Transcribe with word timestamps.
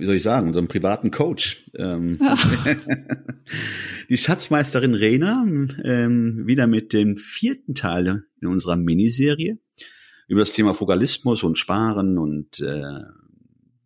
wie 0.00 0.04
soll 0.04 0.16
ich 0.16 0.22
sagen, 0.22 0.48
unseren 0.48 0.68
privaten 0.68 1.10
Coach, 1.10 1.70
ähm, 1.76 2.18
die 4.08 4.18
Schatzmeisterin 4.18 4.94
Rena, 4.94 5.44
ähm, 5.84 6.46
wieder 6.46 6.66
mit 6.66 6.92
dem 6.92 7.16
vierten 7.16 7.74
Teil 7.74 8.24
in 8.40 8.48
unserer 8.48 8.76
Miniserie 8.76 9.58
über 10.28 10.40
das 10.40 10.52
Thema 10.52 10.74
Fugalismus 10.74 11.42
und 11.42 11.58
Sparen 11.58 12.18
und 12.18 12.60
äh, 12.60 13.00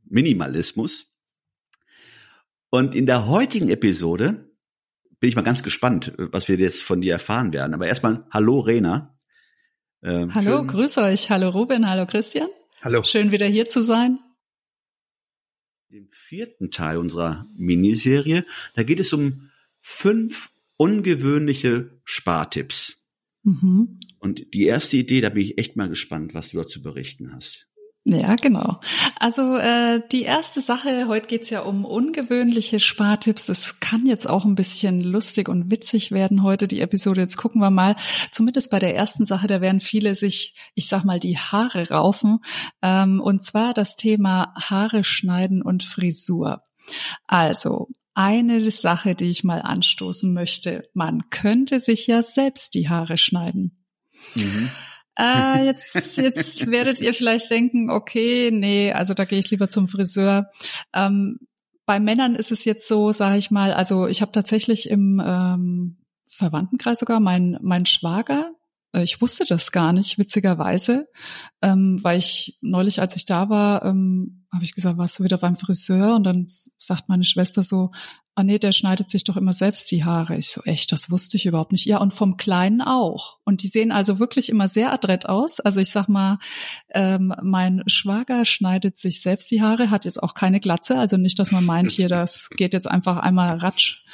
Minimalismus. 0.04 1.06
Und 2.70 2.94
in 2.94 3.06
der 3.06 3.26
heutigen 3.26 3.70
Episode 3.70 4.48
bin 5.20 5.28
ich 5.28 5.36
mal 5.36 5.42
ganz 5.42 5.62
gespannt, 5.62 6.12
was 6.16 6.48
wir 6.48 6.56
jetzt 6.56 6.82
von 6.82 7.00
dir 7.00 7.12
erfahren 7.12 7.52
werden. 7.52 7.74
Aber 7.74 7.86
erstmal, 7.86 8.24
hallo 8.30 8.60
Rena. 8.60 9.16
Ähm, 10.02 10.34
hallo, 10.34 10.58
schön. 10.58 10.68
grüß 10.68 10.98
euch. 10.98 11.30
Hallo 11.30 11.48
Ruben, 11.48 11.88
hallo 11.88 12.06
Christian. 12.06 12.48
Hallo. 12.82 13.02
Schön 13.02 13.32
wieder 13.32 13.46
hier 13.46 13.66
zu 13.66 13.82
sein. 13.82 14.20
Im 15.90 16.08
vierten 16.10 16.70
Teil 16.70 16.98
unserer 16.98 17.46
Miniserie, 17.56 18.44
da 18.74 18.82
geht 18.82 19.00
es 19.00 19.12
um 19.14 19.50
fünf 19.80 20.50
ungewöhnliche 20.76 21.98
Spartipps. 22.04 23.06
Mhm. 23.42 23.98
Und 24.18 24.52
die 24.52 24.64
erste 24.64 24.98
Idee, 24.98 25.22
da 25.22 25.30
bin 25.30 25.44
ich 25.44 25.56
echt 25.56 25.76
mal 25.76 25.88
gespannt, 25.88 26.34
was 26.34 26.50
du 26.50 26.58
dazu 26.58 26.82
berichten 26.82 27.32
hast. 27.32 27.67
Ja, 28.04 28.36
genau. 28.36 28.80
Also 29.18 29.56
äh, 29.56 30.00
die 30.10 30.22
erste 30.22 30.62
Sache, 30.62 31.08
heute 31.08 31.26
geht's 31.26 31.50
ja 31.50 31.60
um 31.60 31.84
ungewöhnliche 31.84 32.80
Spartipps. 32.80 33.44
Das 33.44 33.80
kann 33.80 34.06
jetzt 34.06 34.28
auch 34.28 34.46
ein 34.46 34.54
bisschen 34.54 35.02
lustig 35.02 35.48
und 35.50 35.70
witzig 35.70 36.10
werden 36.10 36.42
heute, 36.42 36.68
die 36.68 36.80
Episode. 36.80 37.20
Jetzt 37.20 37.36
gucken 37.36 37.60
wir 37.60 37.70
mal. 37.70 37.96
Zumindest 38.32 38.70
bei 38.70 38.78
der 38.78 38.96
ersten 38.96 39.26
Sache, 39.26 39.46
da 39.46 39.60
werden 39.60 39.80
viele 39.80 40.14
sich, 40.14 40.54
ich 40.74 40.88
sag 40.88 41.04
mal, 41.04 41.20
die 41.20 41.36
Haare 41.36 41.90
raufen. 41.90 42.38
Ähm, 42.80 43.20
und 43.20 43.42
zwar 43.42 43.74
das 43.74 43.96
Thema 43.96 44.54
Haare 44.56 45.04
schneiden 45.04 45.60
und 45.60 45.82
Frisur. 45.82 46.62
Also, 47.26 47.88
eine 48.14 48.70
Sache, 48.70 49.14
die 49.14 49.30
ich 49.30 49.44
mal 49.44 49.60
anstoßen 49.60 50.32
möchte. 50.32 50.88
Man 50.94 51.30
könnte 51.30 51.78
sich 51.78 52.06
ja 52.06 52.22
selbst 52.22 52.74
die 52.74 52.88
Haare 52.88 53.18
schneiden. 53.18 53.84
Mhm. 54.34 54.70
Äh, 55.18 55.64
jetzt, 55.64 56.16
jetzt 56.16 56.66
werdet 56.70 57.00
ihr 57.00 57.12
vielleicht 57.12 57.50
denken, 57.50 57.90
okay, 57.90 58.50
nee, 58.52 58.92
also 58.92 59.14
da 59.14 59.24
gehe 59.24 59.38
ich 59.38 59.50
lieber 59.50 59.68
zum 59.68 59.88
Friseur. 59.88 60.50
Ähm, 60.94 61.38
bei 61.86 62.00
Männern 62.00 62.34
ist 62.34 62.52
es 62.52 62.64
jetzt 62.64 62.86
so, 62.86 63.12
sage 63.12 63.38
ich 63.38 63.50
mal, 63.50 63.72
also 63.72 64.06
ich 64.06 64.20
habe 64.22 64.32
tatsächlich 64.32 64.90
im 64.90 65.22
ähm, 65.24 65.96
Verwandtenkreis 66.26 67.00
sogar 67.00 67.18
mein, 67.18 67.58
mein 67.62 67.86
Schwager, 67.86 68.52
äh, 68.92 69.02
ich 69.02 69.20
wusste 69.20 69.44
das 69.46 69.72
gar 69.72 69.92
nicht, 69.92 70.18
witzigerweise, 70.18 71.08
ähm, 71.62 71.98
weil 72.02 72.18
ich 72.18 72.58
neulich, 72.60 73.00
als 73.00 73.16
ich 73.16 73.26
da 73.26 73.48
war, 73.48 73.84
ähm, 73.84 74.37
habe 74.52 74.64
ich 74.64 74.74
gesagt, 74.74 74.96
warst 74.96 75.18
du 75.18 75.24
wieder 75.24 75.38
beim 75.38 75.56
Friseur? 75.56 76.14
Und 76.14 76.24
dann 76.24 76.46
sagt 76.78 77.08
meine 77.08 77.24
Schwester 77.24 77.62
so, 77.62 77.90
ah 78.34 78.44
nee, 78.44 78.58
der 78.58 78.72
schneidet 78.72 79.10
sich 79.10 79.24
doch 79.24 79.36
immer 79.36 79.52
selbst 79.52 79.90
die 79.90 80.04
Haare. 80.04 80.36
Ich 80.36 80.50
so, 80.50 80.62
echt, 80.62 80.92
das 80.92 81.10
wusste 81.10 81.36
ich 81.36 81.44
überhaupt 81.44 81.72
nicht. 81.72 81.84
Ja, 81.86 81.98
und 81.98 82.14
vom 82.14 82.36
Kleinen 82.36 82.80
auch. 82.80 83.38
Und 83.44 83.62
die 83.62 83.68
sehen 83.68 83.90
also 83.92 84.20
wirklich 84.20 84.48
immer 84.48 84.68
sehr 84.68 84.92
adrett 84.92 85.26
aus. 85.26 85.60
Also 85.60 85.80
ich 85.80 85.90
sag 85.90 86.08
mal, 86.08 86.38
ähm, 86.94 87.34
mein 87.42 87.82
Schwager 87.88 88.44
schneidet 88.44 88.96
sich 88.96 89.20
selbst 89.20 89.50
die 89.50 89.60
Haare, 89.60 89.90
hat 89.90 90.04
jetzt 90.04 90.22
auch 90.22 90.34
keine 90.34 90.60
Glatze. 90.60 90.96
Also 90.96 91.16
nicht, 91.16 91.38
dass 91.38 91.50
man 91.50 91.66
meint, 91.66 91.90
hier, 91.90 92.08
das 92.08 92.48
geht 92.56 92.72
jetzt 92.72 92.88
einfach 92.88 93.16
einmal 93.16 93.58
ratsch. 93.58 94.04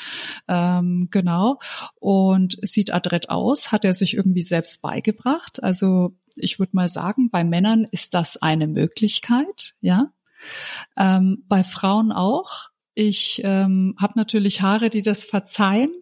Ähm, 0.48 1.08
genau. 1.10 1.58
Und 2.00 2.56
sieht 2.62 2.92
adrett 2.92 3.28
aus, 3.28 3.70
hat 3.70 3.84
er 3.84 3.94
sich 3.94 4.14
irgendwie 4.14 4.42
selbst 4.42 4.82
beigebracht. 4.82 5.62
Also 5.62 6.16
ich 6.34 6.58
würde 6.58 6.74
mal 6.74 6.88
sagen, 6.88 7.30
bei 7.30 7.44
Männern 7.44 7.86
ist 7.90 8.14
das 8.14 8.36
eine 8.36 8.66
Möglichkeit, 8.66 9.74
ja. 9.80 10.10
Ähm, 10.96 11.44
bei 11.48 11.64
Frauen 11.64 12.12
auch. 12.12 12.68
Ich 12.94 13.40
ähm, 13.44 13.96
habe 14.00 14.14
natürlich 14.16 14.62
Haare, 14.62 14.90
die 14.90 15.02
das 15.02 15.24
verzeihen. 15.24 15.92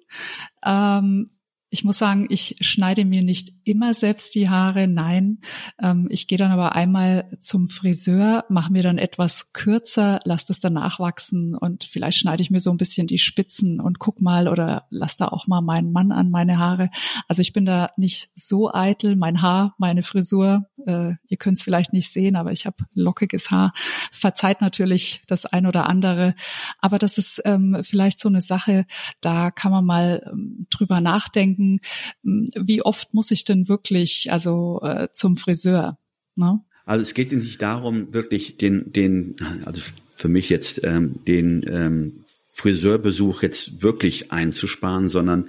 Ähm, 0.65 1.29
ich 1.72 1.84
muss 1.84 1.97
sagen, 1.97 2.27
ich 2.28 2.56
schneide 2.60 3.06
mir 3.06 3.22
nicht 3.22 3.55
immer 3.65 3.94
selbst 3.94 4.34
die 4.34 4.50
Haare. 4.50 4.87
Nein, 4.87 5.38
ähm, 5.81 6.06
ich 6.10 6.27
gehe 6.27 6.37
dann 6.37 6.53
aber 6.53 6.75
einmal 6.75 7.38
zum 7.41 7.71
Friseur, 7.71 8.44
mache 8.50 8.71
mir 8.71 8.83
dann 8.83 8.99
etwas 8.99 9.55
kürzer, 9.55 10.19
lasse 10.27 10.49
das 10.49 10.61
dann 10.61 10.75
nachwachsen 10.75 11.56
und 11.56 11.84
vielleicht 11.84 12.19
schneide 12.19 12.43
ich 12.43 12.50
mir 12.50 12.61
so 12.61 12.71
ein 12.71 12.77
bisschen 12.77 13.06
die 13.06 13.19
Spitzen 13.19 13.81
und 13.81 13.99
guck 13.99 14.21
mal 14.21 14.49
oder 14.49 14.87
lass 14.91 15.16
da 15.16 15.28
auch 15.28 15.47
mal 15.47 15.62
meinen 15.62 15.93
Mann 15.93 16.12
an 16.12 16.31
meine 16.31 16.59
Haare. 16.59 16.91
Also 17.27 17.41
ich 17.41 17.55
bin 17.55 17.65
da 17.65 17.88
nicht 17.97 18.28
so 18.34 18.71
eitel. 18.71 19.16
Mein 19.16 19.41
Haar, 19.41 19.75
meine 19.78 20.03
Frisur, 20.03 20.66
äh, 20.87 21.15
ihr 21.27 21.37
könnt 21.38 21.56
es 21.56 21.62
vielleicht 21.62 21.94
nicht 21.94 22.11
sehen, 22.11 22.37
aber 22.37 22.53
ich 22.53 22.66
habe 22.66 22.84
lockiges 22.94 23.50
Haar. 23.50 23.72
Verzeiht 24.11 24.61
natürlich 24.61 25.22
das 25.27 25.47
ein 25.47 25.66
oder 25.66 25.88
andere, 25.88 26.34
aber 26.81 26.99
das 26.99 27.16
ist 27.16 27.41
ähm, 27.47 27.78
vielleicht 27.82 28.19
so 28.19 28.28
eine 28.28 28.43
Sache, 28.43 28.84
da 29.22 29.50
kann 29.50 29.72
man 29.72 29.87
mal 29.87 30.31
ähm, 30.31 30.66
drüber 30.69 31.00
nachdenken 31.00 31.62
denken, 31.62 31.81
hm, 32.23 32.50
wie 32.55 32.83
oft 32.83 33.15
muss 33.15 33.31
ich 33.31 33.45
denn 33.45 33.69
wirklich 33.69 34.31
also 34.31 34.81
äh, 34.83 35.09
zum 35.12 35.37
Friseur? 35.37 35.99
Ne? 36.34 36.61
Also 36.84 37.03
es 37.03 37.15
geht 37.15 37.33
nicht 37.33 37.62
darum, 37.62 38.12
wirklich 38.12 38.56
den, 38.56 38.93
den, 38.93 39.37
also 39.65 39.81
für 40.17 40.28
mich 40.28 40.49
jetzt 40.49 40.83
ähm, 40.84 41.21
den 41.27 41.65
ähm, 41.69 42.25
Friseurbesuch 42.53 43.43
jetzt 43.43 43.83
wirklich 43.83 44.33
einzusparen, 44.33 45.09
sondern 45.09 45.49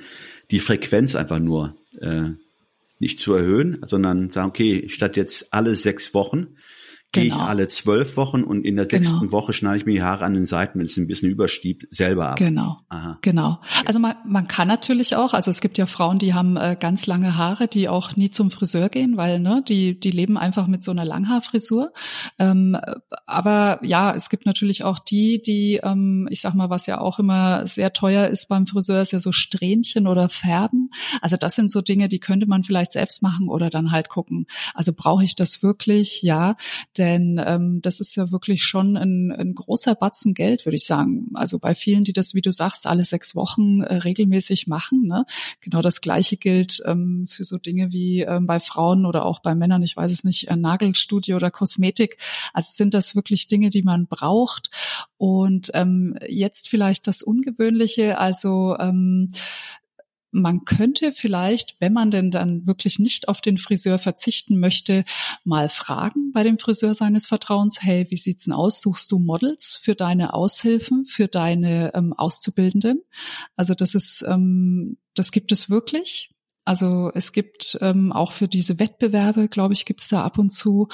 die 0.52 0.60
Frequenz 0.60 1.16
einfach 1.16 1.40
nur 1.40 1.76
äh, 2.00 2.30
nicht 3.00 3.20
zu 3.20 3.34
erhöhen, 3.34 3.80
sondern 3.84 4.30
sagen, 4.30 4.50
okay, 4.50 4.88
statt 4.88 5.18
jetzt 5.18 5.54
alle 5.54 5.76
sechs 5.76 6.14
Wochen 6.14 6.56
gehe 7.14 7.26
genau. 7.26 7.38
ich 7.38 7.42
alle 7.44 7.68
zwölf 7.68 8.18
Wochen 8.18 8.44
und 8.44 8.66
in 8.66 8.76
der 8.76 8.86
genau. 8.86 9.04
sechsten 9.04 9.32
Woche 9.32 9.54
schneide 9.54 9.78
ich 9.78 9.86
mir 9.86 9.94
die 9.94 10.04
Haare 10.04 10.26
an 10.26 10.34
den 10.34 10.46
Seiten, 10.46 10.80
wenn 10.80 10.86
es 10.86 10.98
ein 10.98 11.08
bisschen 11.08 11.30
überstiebt, 11.30 11.88
selber 11.92 12.30
ab. 12.30 12.38
Genau. 12.38 12.80
Aha. 12.90 13.20
Genau. 13.22 13.62
Also 13.86 14.00
man, 14.00 14.16
man 14.26 14.48
kann 14.48 14.68
natürlich 14.68 15.16
auch, 15.16 15.34
also 15.34 15.52
es 15.52 15.62
gibt 15.62 15.78
ja 15.78 15.86
Frauen, 15.86 16.18
die 16.18 16.34
haben 16.34 16.58
äh, 16.58 16.76
ganz 16.78 17.06
lange 17.06 17.38
Haare, 17.38 17.68
die 17.68 17.88
auch 17.88 18.16
nie 18.16 18.32
zum 18.32 18.50
Friseur 18.50 18.90
gehen, 18.90 19.16
weil 19.16 19.40
ne, 19.40 19.64
die, 19.68 20.00
die 20.00 20.12
leben 20.12 20.38
einfach 20.38 20.68
mit 20.68 20.84
so 20.84 20.92
einer 20.92 21.06
Langhaarfrisur. 21.06 21.94
Ähm, 22.40 22.78
aber 23.28 23.80
ja, 23.84 24.14
es 24.16 24.30
gibt 24.30 24.48
natürlich 24.48 24.84
auch 24.84 24.98
die, 24.98 25.42
die, 25.42 25.80
ähm, 25.84 26.28
ich 26.32 26.42
sag 26.42 26.56
mal, 26.56 26.72
was 26.72 26.88
ja 26.88 27.00
auch 27.00 27.20
immer 27.20 27.68
sehr 27.68 27.94
teuer 27.94 28.28
ist 28.28 28.50
beim 28.50 28.66
Friseur, 28.66 29.02
ist 29.02 29.14
ja 29.14 29.20
so 29.20 29.32
Strähnchen 29.32 30.08
oder 30.08 30.30
Färben. 30.30 30.90
Also 31.22 31.38
das 31.38 31.54
sind 31.54 31.70
so 31.70 31.82
Dinge, 31.82 32.10
die 32.10 32.20
könnte 32.20 32.48
man 32.48 32.64
vielleicht 32.64 32.92
selbst 32.92 33.22
machen 33.22 33.50
oder 33.50 33.70
dann 33.70 33.92
halt 33.92 34.10
gucken. 34.10 34.48
Also 34.74 34.94
brauche 34.96 35.24
ich 35.24 35.36
das 35.36 35.62
wirklich? 35.62 36.24
Ja. 36.24 36.56
Der 36.98 37.03
denn 37.04 37.42
ähm, 37.46 37.82
das 37.82 38.00
ist 38.00 38.16
ja 38.16 38.32
wirklich 38.32 38.64
schon 38.64 38.96
ein, 38.96 39.34
ein 39.34 39.56
großer 39.56 39.94
Batzen 39.94 40.34
Geld, 40.34 40.66
würde 40.66 40.78
ich 40.78 40.86
sagen. 40.86 41.28
Also 41.34 41.60
bei 41.60 41.76
vielen, 41.76 42.06
die 42.06 42.14
das, 42.14 42.34
wie 42.34 42.40
du 42.40 42.50
sagst, 42.50 42.88
alle 42.88 43.04
sechs 43.04 43.36
Wochen 43.36 43.82
äh, 43.82 43.96
regelmäßig 43.96 44.68
machen. 44.68 45.06
Ne? 45.06 45.26
Genau 45.60 45.82
das 45.82 46.00
Gleiche 46.00 46.38
gilt 46.38 46.82
ähm, 46.86 47.28
für 47.28 47.44
so 47.44 47.58
Dinge 47.58 47.92
wie 47.92 48.22
ähm, 48.22 48.48
bei 48.48 48.62
Frauen 48.62 49.06
oder 49.06 49.26
auch 49.26 49.42
bei 49.42 49.54
Männern, 49.54 49.84
ich 49.84 49.98
weiß 49.98 50.14
es 50.14 50.24
nicht, 50.24 50.48
äh, 50.48 50.56
Nagelstudio 50.56 51.36
oder 51.36 51.52
Kosmetik. 51.52 52.18
Also 52.54 52.70
sind 52.74 52.94
das 52.94 53.18
wirklich 53.18 53.50
Dinge, 53.50 53.70
die 53.70 53.84
man 53.84 54.08
braucht. 54.08 54.70
Und 55.18 55.72
ähm, 55.74 56.18
jetzt 56.30 56.70
vielleicht 56.70 57.08
das 57.08 57.22
Ungewöhnliche, 57.22 58.18
also 58.18 58.78
ähm, 58.80 59.30
man 60.34 60.66
könnte 60.66 61.12
vielleicht, 61.12 61.76
wenn 61.80 61.94
man 61.94 62.12
denn 62.12 62.32
dann 62.32 62.66
wirklich 62.68 63.00
nicht 63.00 63.28
auf 63.28 63.40
den 63.40 63.58
Friseur 63.58 64.00
verzichten 64.00 64.60
möchte, 64.60 65.06
mal 65.44 65.70
fragen 65.70 66.32
bei 66.34 66.44
dem 66.44 66.58
Friseur 66.58 66.96
seines 66.96 67.28
Vertrauens, 67.28 67.82
hey, 67.82 68.08
wie 68.10 68.18
sieht's 68.18 68.46
denn 68.46 68.54
aus? 68.54 68.82
Suchst 68.82 69.12
du 69.12 69.20
Models 69.20 69.80
für 69.82 69.96
deine 69.96 70.34
Aushilfen, 70.34 71.06
für 71.06 71.28
deine 71.28 71.94
ähm, 71.94 72.14
Auszubildenden? 72.14 73.02
Also 73.56 73.76
das 73.76 73.96
ist, 73.96 74.26
ähm, 74.28 74.98
das 75.14 75.32
gibt 75.32 75.52
es 75.52 75.70
wirklich. 75.70 76.33
Also 76.66 77.12
es 77.14 77.34
gibt 77.34 77.78
ähm, 77.82 78.14
auch 78.14 78.32
für 78.32 78.48
diese 78.48 78.80
Wettbewerbe, 78.80 79.50
glaube 79.50 79.74
ich, 79.74 79.86
gibt 79.86 80.02
es 80.02 80.08
da 80.08 80.24
ab 80.24 80.38
und 80.38 80.50
zu, 80.50 80.88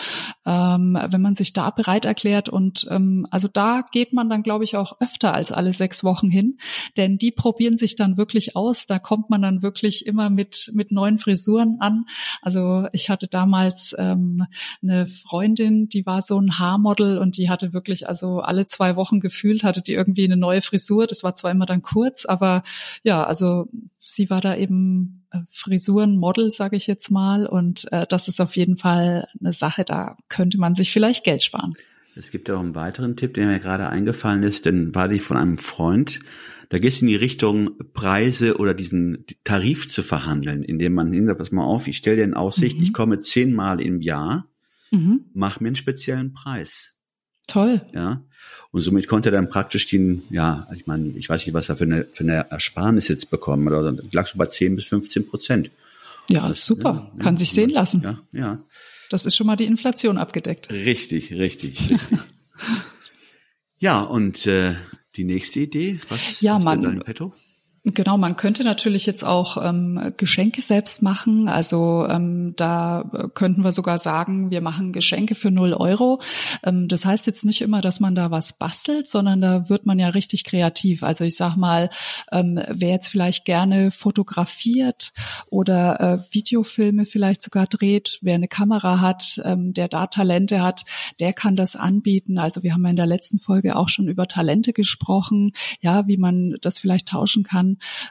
ähm, 0.46 0.98
wenn 1.10 1.22
man 1.22 1.36
sich 1.36 1.54
da 1.54 1.70
bereit 1.70 2.06
erklärt. 2.06 2.50
Und 2.50 2.88
ähm, 2.90 3.28
also 3.30 3.48
da 3.48 3.84
geht 3.92 4.12
man 4.14 4.30
dann, 4.30 4.42
glaube 4.42 4.64
ich, 4.64 4.76
auch 4.76 5.00
öfter 5.00 5.34
als 5.34 5.52
alle 5.52 5.72
sechs 5.72 6.04
Wochen 6.04 6.30
hin, 6.32 6.58
denn 6.98 7.18
die 7.18 7.32
probieren 7.32 7.78
sich 7.78 7.96
dann 7.96 8.18
wirklich 8.18 8.56
aus. 8.56 8.88
Da 8.88 8.98
kommt 8.98 9.30
man 9.30 9.42
dann 9.42 9.62
wirklich 9.62 10.08
immer 10.08 10.30
mit 10.30 10.72
mit 10.74 10.92
neuen 10.92 11.20
Frisuren 11.20 11.78
an. 11.80 12.06
Also 12.42 12.88
ich 12.92 13.10
hatte 13.10 13.28
damals 13.28 13.96
ähm, 13.98 14.46
eine 14.82 15.06
Freundin, 15.06 15.88
die 15.88 16.06
war 16.06 16.22
so 16.22 16.40
ein 16.40 16.58
Haarmodel 16.58 17.20
und 17.20 17.38
die 17.38 17.50
hatte 17.50 17.74
wirklich 17.74 18.10
also 18.10 18.40
alle 18.40 18.66
zwei 18.66 18.96
Wochen 18.96 19.20
gefühlt 19.20 19.64
hatte 19.64 19.82
die 19.82 19.94
irgendwie 19.94 20.24
eine 20.24 20.38
neue 20.38 20.62
Frisur. 20.62 21.06
Das 21.06 21.24
war 21.24 21.36
zwar 21.36 21.52
immer 21.52 21.66
dann 21.66 21.82
kurz, 21.82 22.26
aber 22.26 22.64
ja, 23.04 23.24
also 23.24 23.68
sie 23.98 24.30
war 24.30 24.42
da 24.42 24.56
eben 24.56 25.19
Frisurenmodel, 25.50 26.52
sage 26.52 26.76
ich 26.76 26.88
jetzt 26.88 27.12
mal. 27.12 27.46
Und 27.46 27.92
äh, 27.92 28.06
das 28.08 28.28
ist 28.28 28.42
auf 28.42 28.56
jeden 28.56 28.78
Fall 28.78 29.28
eine 29.40 29.54
Sache, 29.54 29.84
da 29.84 30.18
könnte 30.28 30.58
man 30.58 30.76
sich 30.76 30.92
vielleicht 30.92 31.24
Geld 31.24 31.44
sparen. 31.44 31.74
Es 32.16 32.32
gibt 32.32 32.50
auch 32.52 32.60
einen 32.60 32.76
weiteren 32.76 33.16
Tipp, 33.16 33.36
der 33.36 33.48
mir 33.48 33.60
gerade 33.60 33.88
eingefallen 33.90 34.44
ist, 34.44 34.66
denn 34.66 34.94
war 34.94 35.08
die 35.08 35.20
von 35.20 35.38
einem 35.38 35.58
Freund. 35.58 36.20
Da 36.70 36.78
geht 36.78 36.94
es 36.94 37.02
in 37.02 37.08
die 37.08 37.16
Richtung, 37.16 37.72
Preise 37.94 38.58
oder 38.58 38.74
diesen 38.74 39.26
Tarif 39.44 39.88
zu 39.88 40.04
verhandeln, 40.04 40.64
indem 40.64 40.94
man 40.94 41.12
hinter, 41.12 41.36
pass 41.36 41.52
mal 41.52 41.64
auf, 41.64 41.88
ich 41.88 41.98
stelle 41.98 42.18
dir 42.18 42.24
in 42.24 42.34
Aussicht, 42.34 42.78
mhm. 42.78 42.84
ich 42.84 42.94
komme 42.94 43.18
zehnmal 43.18 43.82
im 43.82 44.02
Jahr, 44.02 44.48
mhm. 44.92 45.26
mach 45.34 45.60
mir 45.60 45.68
einen 45.68 45.76
speziellen 45.76 46.34
Preis. 46.34 46.99
Toll. 47.50 47.82
Ja. 47.94 48.22
Und 48.72 48.82
somit 48.82 49.08
konnte 49.08 49.30
er 49.30 49.34
dann 49.34 49.50
praktisch 49.50 49.88
den, 49.88 50.24
ja, 50.30 50.68
ich 50.76 50.86
meine, 50.86 51.10
ich 51.18 51.28
weiß 51.28 51.46
nicht, 51.46 51.56
was 51.56 51.70
er 51.70 51.78
für 51.78 51.86
eine, 51.86 52.06
für 52.12 52.24
eine 52.24 52.46
Ersparnis 52.52 53.08
jetzt 53.08 53.32
bekommen 53.32 53.68
hat, 53.68 53.74
aber 53.74 53.98
lag 54.12 54.28
so 54.28 54.38
bei 54.38 54.46
10 54.46 54.76
bis 54.76 54.86
15 54.86 55.28
Prozent. 55.28 55.72
Ja, 56.30 56.48
das, 56.48 56.66
super. 56.66 57.12
Ja, 57.14 57.24
Kann 57.24 57.36
ja, 57.36 57.40
sich 57.40 57.52
sehen 57.52 57.72
lassen. 57.72 58.02
Ja, 58.04 58.20
ja. 58.32 58.60
Das 59.10 59.26
ist 59.26 59.36
schon 59.36 59.48
mal 59.48 59.56
die 59.56 59.66
Inflation 59.66 60.20
abgedeckt. 60.20 60.72
Richtig, 60.72 61.34
richtig, 61.34 61.80
richtig. 61.90 62.00
ja, 63.80 64.02
und 64.02 64.46
äh, 64.46 64.76
die 65.16 65.24
nächste 65.24 65.62
Idee, 65.62 66.00
was 66.10 66.42
ja, 66.42 66.60
man, 66.60 66.82
dein 66.82 67.00
Petto? 67.00 67.34
Genau, 67.86 68.18
man 68.18 68.36
könnte 68.36 68.66
natürlich 68.66 69.06
jetzt 69.06 69.24
auch 69.24 69.56
ähm, 69.64 70.12
Geschenke 70.18 70.62
selbst 70.62 71.02
machen. 71.02 71.48
Also 71.48 72.06
ähm, 72.10 72.54
da 72.58 73.10
könnten 73.34 73.64
wir 73.64 73.72
sogar 73.72 74.00
sagen, 74.00 74.52
wir 74.52 74.60
machen 74.60 74.92
Geschenke 74.92 75.34
für 75.34 75.50
null 75.50 75.74
Euro. 75.74 76.22
Ähm, 76.64 76.90
das 76.90 77.06
heißt 77.06 77.26
jetzt 77.26 77.46
nicht 77.46 77.62
immer, 77.62 77.80
dass 77.80 78.02
man 78.02 78.16
da 78.16 78.32
was 78.32 78.52
bastelt, 78.52 79.08
sondern 79.08 79.40
da 79.40 79.70
wird 79.70 79.86
man 79.86 79.98
ja 79.98 80.10
richtig 80.10 80.44
kreativ. 80.44 81.04
Also 81.04 81.24
ich 81.24 81.38
sag 81.38 81.56
mal, 81.56 81.90
ähm, 82.34 82.60
wer 82.68 82.90
jetzt 82.90 83.08
vielleicht 83.08 83.46
gerne 83.46 83.92
fotografiert 83.92 85.14
oder 85.50 86.02
äh, 86.02 86.34
Videofilme 86.34 87.06
vielleicht 87.06 87.42
sogar 87.42 87.66
dreht, 87.66 88.20
wer 88.22 88.36
eine 88.36 88.50
Kamera 88.50 89.00
hat, 89.00 89.42
ähm, 89.46 89.74
der 89.74 89.88
da 89.88 90.08
Talente 90.08 90.62
hat, 90.62 90.84
der 91.22 91.32
kann 91.32 91.56
das 91.56 91.78
anbieten. 91.78 92.40
Also 92.40 92.62
wir 92.62 92.74
haben 92.74 92.84
ja 92.84 92.90
in 92.90 92.98
der 92.98 93.06
letzten 93.06 93.40
Folge 93.40 93.78
auch 93.78 93.88
schon 93.88 94.10
über 94.10 94.28
Talente 94.28 94.74
gesprochen, 94.74 95.54
ja, 95.80 96.08
wie 96.08 96.18
man 96.18 96.58
das 96.62 96.78
vielleicht 96.78 97.08
tauschen 97.08 97.44
kann 97.44 97.69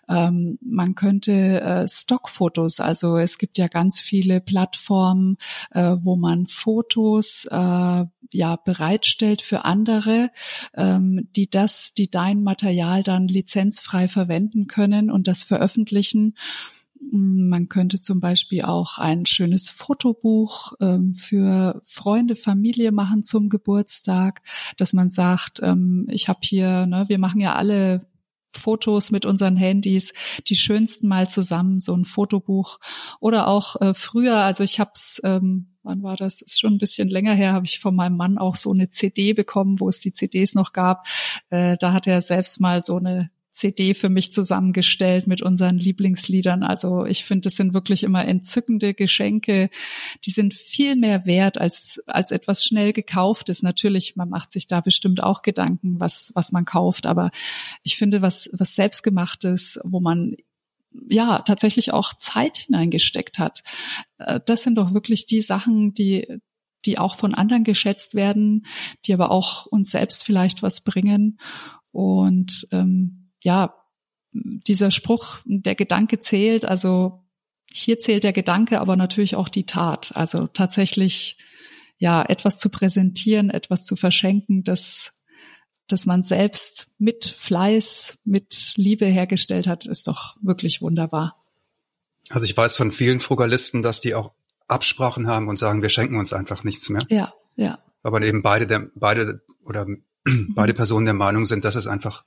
ähm, 0.08 0.58
man 0.60 0.94
könnte 0.94 1.60
äh, 1.60 1.88
Stockfotos, 1.88 2.81
also 2.81 3.16
es 3.16 3.38
gibt 3.38 3.58
ja 3.58 3.69
ganz 3.69 4.00
viele 4.00 4.40
Plattformen, 4.40 5.38
äh, 5.70 5.96
wo 6.00 6.16
man 6.16 6.46
Fotos 6.46 7.46
äh, 7.50 8.05
ja 8.31 8.56
bereitstellt 8.56 9.43
für 9.43 9.64
andere, 9.64 10.31
ähm, 10.75 11.28
die 11.37 11.49
das, 11.49 11.94
die 11.94 12.10
dein 12.10 12.43
Material 12.43 13.02
dann 13.02 13.28
lizenzfrei 13.28 14.08
verwenden 14.08 14.66
können 14.66 15.10
und 15.10 15.26
das 15.26 15.43
veröffentlichen. 15.43 16.34
Man 17.10 17.69
könnte 17.69 18.02
zum 18.02 18.20
Beispiel 18.20 18.62
auch 18.62 18.99
ein 18.99 19.25
schönes 19.25 19.70
Fotobuch 19.70 20.72
ähm, 20.81 21.14
für 21.14 21.81
Freunde, 21.84 22.37
Familie 22.37 22.93
machen 22.93 23.22
zum 23.22 23.49
Geburtstag, 23.49 24.43
dass 24.76 24.93
man 24.93 25.08
sagt, 25.08 25.60
ähm, 25.62 26.06
ich 26.10 26.28
habe 26.28 26.40
hier, 26.43 26.87
ne, 26.87 27.05
wir 27.08 27.19
machen 27.19 27.40
ja 27.40 27.55
alle 27.55 28.06
Fotos 28.48 29.10
mit 29.10 29.26
unseren 29.26 29.56
Handys, 29.56 30.12
die 30.46 30.56
schönsten 30.56 31.08
mal 31.08 31.28
zusammen, 31.28 31.80
so 31.80 31.94
ein 31.94 32.04
Fotobuch. 32.04 32.78
Oder 33.20 33.48
auch 33.48 33.80
äh, 33.80 33.94
früher, 33.94 34.36
also 34.36 34.64
ich 34.64 34.80
habe 34.80 34.90
es, 34.94 35.20
ähm, 35.24 35.76
wann 35.82 36.02
war 36.02 36.16
das? 36.16 36.40
Ist 36.40 36.60
schon 36.60 36.74
ein 36.74 36.78
bisschen 36.78 37.08
länger 37.08 37.34
her, 37.34 37.52
habe 37.52 37.66
ich 37.66 37.78
von 37.78 37.94
meinem 37.94 38.16
Mann 38.16 38.38
auch 38.38 38.54
so 38.54 38.72
eine 38.72 38.90
CD 38.90 39.32
bekommen, 39.32 39.80
wo 39.80 39.88
es 39.88 40.00
die 40.00 40.12
CDs 40.12 40.54
noch 40.54 40.72
gab. 40.72 41.06
Äh, 41.50 41.76
da 41.78 41.92
hat 41.92 42.06
er 42.06 42.22
selbst 42.22 42.60
mal 42.60 42.80
so 42.80 42.96
eine 42.96 43.30
CD 43.58 43.94
für 43.94 44.08
mich 44.08 44.32
zusammengestellt 44.32 45.26
mit 45.26 45.43
unseren 45.43 45.78
Lieblingsliedern. 45.78 46.62
Also 46.62 47.05
ich 47.05 47.25
finde, 47.25 47.49
es 47.49 47.56
sind 47.56 47.75
wirklich 47.75 48.05
immer 48.05 48.25
entzückende 48.25 48.94
Geschenke. 48.94 49.69
Die 50.25 50.31
sind 50.31 50.55
viel 50.55 50.94
mehr 50.94 51.26
wert 51.26 51.58
als, 51.58 52.00
als 52.06 52.31
etwas 52.31 52.62
schnell 52.64 52.93
gekauftes. 52.93 53.62
Natürlich, 53.62 54.14
man 54.14 54.28
macht 54.28 54.52
sich 54.52 54.69
da 54.69 54.81
bestimmt 54.81 55.22
auch 55.22 55.43
Gedanken, 55.43 55.99
was, 55.99 56.31
was 56.34 56.52
man 56.52 56.64
kauft. 56.64 57.06
Aber 57.06 57.32
ich 57.82 57.96
finde, 57.96 58.22
was, 58.22 58.49
was 58.52 58.76
selbstgemachtes, 58.76 59.81
wo 59.82 59.99
man 59.99 60.37
ja 61.10 61.40
tatsächlich 61.40 61.93
auch 61.93 62.14
Zeit 62.14 62.58
hineingesteckt 62.58 63.40
hat. 63.40 63.62
Äh, 64.19 64.40
das 64.46 64.62
sind 64.62 64.78
doch 64.78 64.94
wirklich 64.94 65.26
die 65.26 65.40
Sachen, 65.40 65.94
die 65.94 66.40
die 66.84 66.96
auch 66.96 67.16
von 67.16 67.34
anderen 67.34 67.64
geschätzt 67.64 68.14
werden, 68.14 68.64
die 69.05 69.12
aber 69.12 69.32
auch 69.32 69.66
uns 69.66 69.90
selbst 69.90 70.25
vielleicht 70.25 70.62
was 70.62 70.81
bringen. 70.82 71.38
Und 71.90 72.69
ähm, 72.70 73.18
ja, 73.40 73.75
dieser 74.32 74.90
Spruch, 74.90 75.38
der 75.44 75.75
Gedanke 75.75 76.20
zählt, 76.20 76.64
also 76.64 77.25
hier 77.70 78.00
zählt 78.00 78.25
der 78.25 78.32
Gedanke, 78.32 78.81
aber 78.81 78.96
natürlich 78.96 79.37
auch 79.37 79.49
die 79.49 79.67
Tat. 79.67 80.12
Also 80.14 80.46
tatsächlich, 80.46 81.38
ja, 81.99 82.23
etwas 82.23 82.58
zu 82.58 82.70
präsentieren, 82.70 83.50
etwas 83.50 83.85
zu 83.85 83.96
verschenken, 83.96 84.64
das, 84.64 85.12
das 85.87 86.06
man 86.06 86.23
selbst 86.23 86.88
mit 86.99 87.25
Fleiß, 87.25 88.19
mit 88.25 88.73
Liebe 88.76 89.06
hergestellt 89.06 89.67
hat, 89.67 89.87
ist 89.87 90.08
doch 90.08 90.37
wirklich 90.41 90.81
wunderbar. 90.81 91.37
Also 92.31 92.44
ich 92.44 92.56
weiß 92.56 92.76
von 92.76 92.93
vielen 92.93 93.20
Frugalisten, 93.20 93.82
dass 93.82 94.00
die 94.00 94.14
auch 94.14 94.32
Absprachen 94.67 95.26
haben 95.26 95.49
und 95.49 95.58
sagen, 95.58 95.82
wir 95.82 95.88
schenken 95.88 96.19
uns 96.19 96.32
einfach 96.32 96.62
nichts 96.62 96.91
mehr. 96.91 97.02
Ja, 97.08 97.32
ja. 97.56 97.79
Aber 98.02 98.20
eben 98.23 98.43
beide, 98.43 98.67
der, 98.67 98.91
beide 98.94 99.43
oder 99.64 99.87
beide 100.55 100.75
Personen 100.75 101.06
der 101.06 101.14
Meinung 101.14 101.46
sind, 101.46 101.64
dass 101.64 101.75
es 101.75 101.87
einfach 101.87 102.25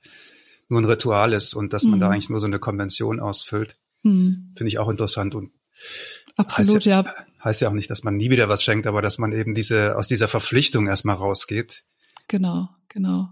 nur 0.72 0.80
ein 0.80 0.86
Ritual 0.86 1.32
ist 1.32 1.54
und 1.54 1.72
dass 1.72 1.84
man 1.84 2.00
da 2.00 2.06
mhm. 2.06 2.12
eigentlich 2.12 2.30
nur 2.30 2.40
so 2.40 2.46
eine 2.46 2.58
Konvention 2.58 3.20
ausfüllt. 3.20 3.78
Mhm. 4.02 4.52
Finde 4.56 4.68
ich 4.68 4.78
auch 4.78 4.88
interessant 4.88 5.34
und 5.34 5.52
Absolut, 6.36 6.76
heißt 6.76 6.86
ja, 6.86 7.02
ja. 7.02 7.14
Heißt 7.44 7.60
ja 7.60 7.68
auch 7.68 7.72
nicht, 7.72 7.90
dass 7.90 8.04
man 8.04 8.16
nie 8.16 8.30
wieder 8.30 8.48
was 8.48 8.62
schenkt, 8.62 8.86
aber 8.86 9.02
dass 9.02 9.18
man 9.18 9.32
eben 9.32 9.54
diese, 9.54 9.96
aus 9.96 10.08
dieser 10.08 10.28
Verpflichtung 10.28 10.86
erstmal 10.86 11.16
rausgeht. 11.16 11.84
Genau, 12.28 12.68
genau. 12.88 13.28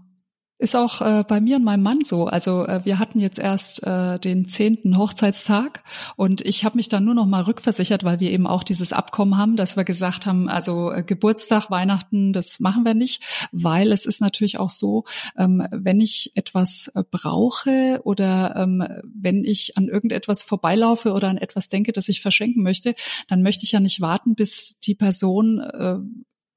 Ist 0.61 0.75
auch 0.75 1.01
äh, 1.01 1.23
bei 1.27 1.41
mir 1.41 1.55
und 1.55 1.63
meinem 1.63 1.81
Mann 1.81 2.03
so. 2.03 2.27
Also 2.27 2.67
äh, 2.67 2.81
wir 2.83 2.99
hatten 2.99 3.19
jetzt 3.19 3.39
erst 3.39 3.81
äh, 3.81 4.19
den 4.19 4.47
zehnten 4.47 4.95
Hochzeitstag 4.95 5.83
und 6.17 6.41
ich 6.41 6.63
habe 6.63 6.77
mich 6.77 6.87
dann 6.87 7.03
nur 7.03 7.15
noch 7.15 7.25
mal 7.25 7.41
rückversichert, 7.41 8.03
weil 8.03 8.19
wir 8.19 8.29
eben 8.29 8.45
auch 8.45 8.63
dieses 8.63 8.93
Abkommen 8.93 9.39
haben, 9.39 9.55
dass 9.55 9.75
wir 9.75 9.85
gesagt 9.85 10.27
haben, 10.27 10.47
also 10.47 10.91
äh, 10.91 11.01
Geburtstag, 11.01 11.71
Weihnachten, 11.71 12.31
das 12.31 12.59
machen 12.59 12.85
wir 12.85 12.93
nicht, 12.93 13.23
weil 13.51 13.91
es 13.91 14.05
ist 14.05 14.21
natürlich 14.21 14.59
auch 14.59 14.69
so, 14.69 15.05
ähm, 15.35 15.65
wenn 15.71 15.99
ich 15.99 16.31
etwas 16.35 16.91
äh, 16.93 17.03
brauche 17.09 17.99
oder 18.03 18.55
ähm, 18.55 18.83
wenn 19.03 19.43
ich 19.43 19.79
an 19.79 19.87
irgendetwas 19.87 20.43
vorbeilaufe 20.43 21.13
oder 21.13 21.29
an 21.29 21.39
etwas 21.39 21.69
denke, 21.69 21.91
das 21.91 22.07
ich 22.07 22.21
verschenken 22.21 22.61
möchte, 22.61 22.93
dann 23.27 23.41
möchte 23.41 23.65
ich 23.65 23.71
ja 23.71 23.79
nicht 23.79 23.99
warten, 23.99 24.35
bis 24.35 24.77
die 24.81 24.93
Person 24.93 25.59
äh, 25.59 25.97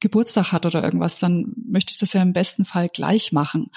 Geburtstag 0.00 0.52
hat 0.52 0.66
oder 0.66 0.82
irgendwas, 0.82 1.18
dann 1.18 1.54
möchte 1.66 1.92
ich 1.92 1.98
das 1.98 2.12
ja 2.12 2.22
im 2.22 2.32
besten 2.32 2.64
Fall 2.64 2.88
gleich 2.88 3.32
machen. 3.32 3.70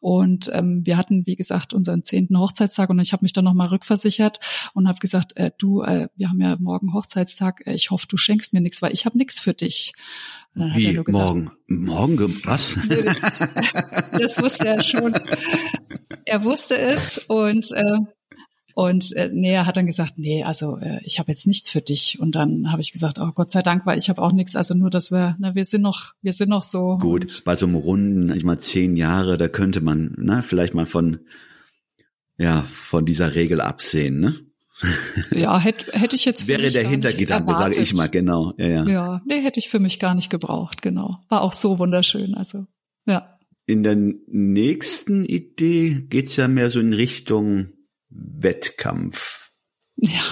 Und 0.00 0.50
ähm, 0.52 0.86
wir 0.86 0.96
hatten, 0.96 1.26
wie 1.26 1.36
gesagt, 1.36 1.74
unseren 1.74 2.04
zehnten 2.04 2.38
Hochzeitstag 2.38 2.90
und 2.90 3.00
ich 3.00 3.12
habe 3.12 3.24
mich 3.24 3.32
dann 3.32 3.44
nochmal 3.44 3.68
rückversichert 3.68 4.38
und 4.74 4.86
habe 4.88 5.00
gesagt, 5.00 5.36
äh, 5.36 5.50
du, 5.58 5.82
äh, 5.82 6.08
wir 6.14 6.28
haben 6.28 6.40
ja 6.40 6.56
morgen 6.60 6.94
Hochzeitstag, 6.94 7.66
äh, 7.66 7.74
ich 7.74 7.90
hoffe, 7.90 8.06
du 8.08 8.16
schenkst 8.16 8.52
mir 8.52 8.60
nichts, 8.60 8.82
weil 8.82 8.92
ich 8.92 9.06
habe 9.06 9.18
nichts 9.18 9.40
für 9.40 9.54
dich. 9.54 9.92
Wie, 10.54 10.88
gesagt, 10.88 11.08
morgen? 11.08 11.50
Morgen? 11.66 12.38
Was? 12.44 12.76
das 14.18 14.40
wusste 14.40 14.68
er 14.68 14.82
schon. 14.82 15.14
Er 16.26 16.44
wusste 16.44 16.76
es 16.76 17.18
und 17.26 17.72
äh, 17.72 17.98
und 18.74 19.12
äh, 19.16 19.30
nee, 19.32 19.52
er 19.52 19.66
hat 19.66 19.76
dann 19.76 19.86
gesagt, 19.86 20.14
nee, 20.16 20.44
also 20.44 20.78
äh, 20.78 21.00
ich 21.04 21.18
habe 21.18 21.30
jetzt 21.30 21.46
nichts 21.46 21.70
für 21.70 21.80
dich. 21.80 22.18
Und 22.20 22.34
dann 22.34 22.70
habe 22.72 22.80
ich 22.80 22.92
gesagt, 22.92 23.18
oh 23.18 23.30
Gott 23.34 23.50
sei 23.50 23.62
Dank, 23.62 23.84
weil 23.86 23.98
ich 23.98 24.08
habe 24.08 24.22
auch 24.22 24.32
nichts. 24.32 24.56
Also 24.56 24.74
nur, 24.74 24.90
dass 24.90 25.10
wir, 25.10 25.36
na, 25.38 25.54
wir 25.54 25.64
sind 25.64 25.82
noch, 25.82 26.14
wir 26.22 26.32
sind 26.32 26.48
noch 26.48 26.62
so. 26.62 26.98
Gut, 26.98 27.42
bei 27.44 27.54
so 27.56 27.66
einem 27.66 27.74
runden, 27.74 28.34
ich 28.34 28.44
mal 28.44 28.58
zehn 28.58 28.96
Jahre, 28.96 29.36
da 29.36 29.48
könnte 29.48 29.80
man, 29.80 30.14
na, 30.18 30.42
vielleicht 30.42 30.74
mal 30.74 30.86
von, 30.86 31.20
ja, 32.38 32.62
von 32.62 33.04
dieser 33.04 33.34
Regel 33.34 33.60
absehen, 33.60 34.20
ne? 34.20 34.34
Ja, 35.30 35.60
hätte 35.60 35.92
hätte 35.92 36.16
ich 36.16 36.24
jetzt. 36.24 36.46
Wäre 36.46 36.70
der 36.70 36.88
Hintergedanke, 36.88 37.54
sage 37.54 37.78
ich 37.78 37.94
mal, 37.94 38.08
genau. 38.08 38.54
Ja, 38.56 38.66
ja. 38.66 38.86
ja, 38.86 39.22
nee, 39.26 39.40
hätte 39.42 39.60
ich 39.60 39.68
für 39.68 39.78
mich 39.78 39.98
gar 39.98 40.14
nicht 40.14 40.30
gebraucht, 40.30 40.82
genau. 40.82 41.18
War 41.28 41.42
auch 41.42 41.52
so 41.52 41.78
wunderschön, 41.78 42.34
also, 42.34 42.66
ja. 43.06 43.38
In 43.66 43.82
der 43.82 43.96
nächsten 43.96 45.24
Idee 45.24 46.06
geht's 46.08 46.36
ja 46.36 46.48
mehr 46.48 46.68
so 46.68 46.80
in 46.80 46.92
Richtung 46.92 47.68
Wettkampf. 48.14 49.50
Ja. 49.96 50.22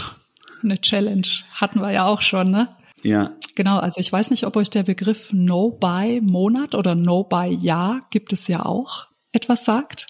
eine 0.63 0.81
Challenge. 0.81 1.27
Hatten 1.55 1.81
wir 1.81 1.91
ja 1.91 2.07
auch 2.07 2.21
schon, 2.21 2.51
ne? 2.51 2.77
Ja. 3.03 3.37
Genau, 3.55 3.79
also 3.79 4.01
ich 4.01 4.13
weiß 4.13 4.31
nicht, 4.31 4.45
ob 4.47 4.57
euch 4.57 4.71
der 4.71 4.83
Begriff 4.83 5.33
No-Buy-Monat 5.33 6.75
oder 6.75 6.95
No-Buy-Jahr 6.95 8.07
gibt 8.11 8.33
es 8.33 8.47
ja 8.49 8.65
auch 8.65 9.07
etwas 9.33 9.65
sagt. 9.65 10.09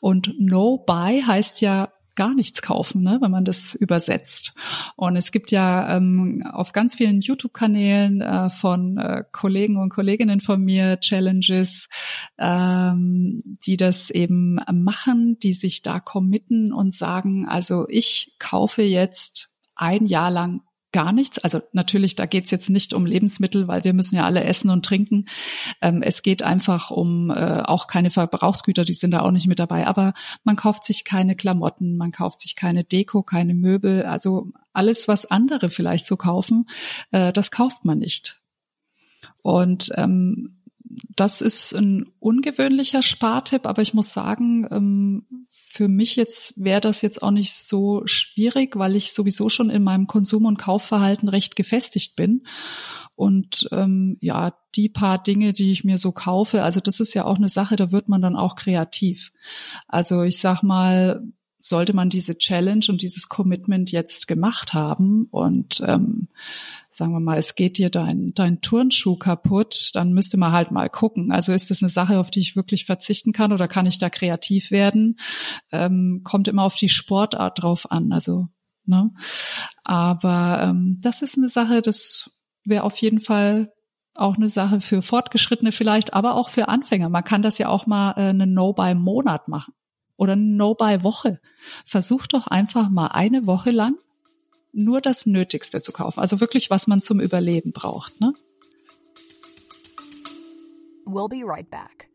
Und 0.00 0.32
No-Buy 0.38 1.22
heißt 1.22 1.60
ja 1.60 1.90
gar 2.16 2.34
nichts 2.34 2.62
kaufen, 2.62 3.02
ne, 3.02 3.18
wenn 3.20 3.30
man 3.30 3.44
das 3.44 3.74
übersetzt. 3.74 4.52
Und 4.96 5.16
es 5.16 5.32
gibt 5.32 5.50
ja 5.50 5.96
ähm, 5.96 6.42
auf 6.50 6.72
ganz 6.72 6.94
vielen 6.94 7.20
YouTube-Kanälen 7.20 8.20
äh, 8.20 8.50
von 8.50 8.98
äh, 8.98 9.24
Kollegen 9.32 9.76
und 9.76 9.90
Kolleginnen 9.90 10.40
von 10.40 10.62
mir 10.62 11.00
Challenges, 11.00 11.88
ähm, 12.38 13.40
die 13.44 13.76
das 13.76 14.10
eben 14.10 14.58
machen, 14.72 15.38
die 15.38 15.52
sich 15.52 15.82
da 15.82 16.00
committen 16.00 16.72
und 16.72 16.94
sagen, 16.94 17.46
also 17.48 17.86
ich 17.88 18.36
kaufe 18.38 18.82
jetzt 18.82 19.50
ein 19.74 20.06
Jahr 20.06 20.30
lang 20.30 20.62
gar 20.92 21.12
nichts. 21.12 21.38
Also 21.38 21.60
natürlich, 21.72 22.16
da 22.16 22.26
geht's 22.26 22.50
jetzt 22.50 22.70
nicht 22.70 22.94
um 22.94 23.06
Lebensmittel, 23.06 23.68
weil 23.68 23.84
wir 23.84 23.92
müssen 23.92 24.16
ja 24.16 24.24
alle 24.24 24.44
essen 24.44 24.70
und 24.70 24.84
trinken. 24.84 25.26
Ähm, 25.80 26.02
es 26.02 26.22
geht 26.22 26.42
einfach 26.42 26.90
um 26.90 27.30
äh, 27.30 27.62
auch 27.62 27.86
keine 27.86 28.10
Verbrauchsgüter, 28.10 28.84
die 28.84 28.92
sind 28.92 29.12
da 29.12 29.20
auch 29.20 29.30
nicht 29.30 29.46
mit 29.46 29.58
dabei. 29.58 29.86
Aber 29.86 30.14
man 30.44 30.56
kauft 30.56 30.84
sich 30.84 31.04
keine 31.04 31.36
Klamotten, 31.36 31.96
man 31.96 32.12
kauft 32.12 32.40
sich 32.40 32.56
keine 32.56 32.84
Deko, 32.84 33.22
keine 33.22 33.54
Möbel. 33.54 34.04
Also 34.04 34.48
alles, 34.72 35.08
was 35.08 35.26
andere 35.26 35.70
vielleicht 35.70 36.06
so 36.06 36.16
kaufen, 36.16 36.66
äh, 37.12 37.32
das 37.32 37.50
kauft 37.50 37.84
man 37.84 37.98
nicht. 37.98 38.40
Und 39.42 39.90
ähm, 39.96 40.59
das 41.16 41.40
ist 41.40 41.72
ein 41.72 42.10
ungewöhnlicher 42.18 43.02
Spartipp, 43.02 43.66
aber 43.66 43.82
ich 43.82 43.94
muss 43.94 44.12
sagen, 44.12 44.66
ähm, 44.70 45.26
für 45.48 45.88
mich 45.88 46.16
jetzt 46.16 46.62
wäre 46.62 46.80
das 46.80 47.02
jetzt 47.02 47.22
auch 47.22 47.30
nicht 47.30 47.52
so 47.52 48.02
schwierig, 48.06 48.76
weil 48.76 48.96
ich 48.96 49.12
sowieso 49.12 49.48
schon 49.48 49.70
in 49.70 49.84
meinem 49.84 50.06
Konsum- 50.06 50.46
und 50.46 50.58
Kaufverhalten 50.58 51.28
recht 51.28 51.54
gefestigt 51.54 52.16
bin. 52.16 52.44
Und 53.14 53.68
ähm, 53.70 54.16
ja, 54.20 54.54
die 54.74 54.88
paar 54.88 55.22
Dinge, 55.22 55.52
die 55.52 55.72
ich 55.72 55.84
mir 55.84 55.98
so 55.98 56.10
kaufe, 56.10 56.62
also 56.62 56.80
das 56.80 57.00
ist 57.00 57.14
ja 57.14 57.24
auch 57.24 57.36
eine 57.36 57.50
Sache, 57.50 57.76
da 57.76 57.92
wird 57.92 58.08
man 58.08 58.22
dann 58.22 58.34
auch 58.34 58.56
kreativ. 58.56 59.32
Also 59.86 60.22
ich 60.22 60.38
sag 60.38 60.62
mal, 60.62 61.22
sollte 61.60 61.94
man 61.94 62.08
diese 62.08 62.38
Challenge 62.38 62.84
und 62.88 63.02
dieses 63.02 63.28
Commitment 63.28 63.92
jetzt 63.92 64.26
gemacht 64.26 64.72
haben 64.74 65.26
und 65.30 65.82
ähm, 65.86 66.28
sagen 66.88 67.12
wir 67.12 67.20
mal, 67.20 67.38
es 67.38 67.54
geht 67.54 67.78
dir 67.78 67.90
dein, 67.90 68.32
dein 68.34 68.60
Turnschuh 68.60 69.16
kaputt, 69.16 69.90
dann 69.94 70.12
müsste 70.12 70.36
man 70.36 70.52
halt 70.52 70.70
mal 70.70 70.88
gucken. 70.88 71.30
Also 71.30 71.52
ist 71.52 71.70
das 71.70 71.82
eine 71.82 71.90
Sache, 71.90 72.18
auf 72.18 72.30
die 72.30 72.40
ich 72.40 72.56
wirklich 72.56 72.84
verzichten 72.84 73.32
kann 73.32 73.52
oder 73.52 73.68
kann 73.68 73.86
ich 73.86 73.98
da 73.98 74.10
kreativ 74.10 74.70
werden? 74.70 75.18
Ähm, 75.70 76.22
kommt 76.24 76.48
immer 76.48 76.64
auf 76.64 76.74
die 76.74 76.88
Sportart 76.88 77.62
drauf 77.62 77.90
an. 77.90 78.12
Also, 78.12 78.48
ne? 78.86 79.12
Aber 79.84 80.60
ähm, 80.62 80.98
das 81.00 81.22
ist 81.22 81.38
eine 81.38 81.48
Sache, 81.48 81.82
das 81.82 82.30
wäre 82.64 82.84
auf 82.84 82.96
jeden 82.96 83.20
Fall 83.20 83.72
auch 84.14 84.36
eine 84.36 84.50
Sache 84.50 84.80
für 84.80 85.02
Fortgeschrittene 85.02 85.70
vielleicht, 85.72 86.14
aber 86.14 86.34
auch 86.34 86.48
für 86.48 86.68
Anfänger. 86.68 87.08
Man 87.08 87.24
kann 87.24 87.42
das 87.42 87.58
ja 87.58 87.68
auch 87.68 87.86
mal 87.86 88.12
äh, 88.16 88.30
eine 88.30 88.46
No-Buy-Monat 88.46 89.46
machen 89.46 89.74
oder 90.20 90.34
eine 90.34 90.42
No-Buy-Woche. 90.42 91.40
Versuch 91.86 92.26
doch 92.26 92.46
einfach 92.46 92.90
mal 92.90 93.06
eine 93.06 93.46
Woche 93.46 93.70
lang 93.70 93.96
nur 94.72 95.00
das 95.00 95.24
Nötigste 95.24 95.80
zu 95.80 95.92
kaufen. 95.92 96.20
Also 96.20 96.40
wirklich, 96.40 96.68
was 96.68 96.86
man 96.86 97.00
zum 97.00 97.20
Überleben 97.20 97.72
braucht. 97.72 98.20
Ne? 98.20 98.34
We'll 101.06 101.28
be 101.28 101.42
right 101.42 101.68
back. 101.70 102.10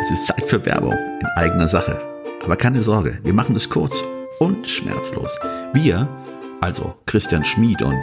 Es 0.00 0.10
ist 0.10 0.26
Zeit 0.26 0.44
für 0.44 0.64
Werbung 0.64 0.94
in 1.20 1.26
eigener 1.36 1.68
Sache. 1.68 2.00
Aber 2.42 2.56
keine 2.56 2.82
Sorge, 2.82 3.20
wir 3.22 3.34
machen 3.34 3.54
es 3.56 3.68
kurz 3.68 4.02
und 4.40 4.66
schmerzlos. 4.66 5.38
Wir, 5.74 6.08
also 6.62 6.94
Christian 7.04 7.44
Schmid 7.44 7.82
und 7.82 8.02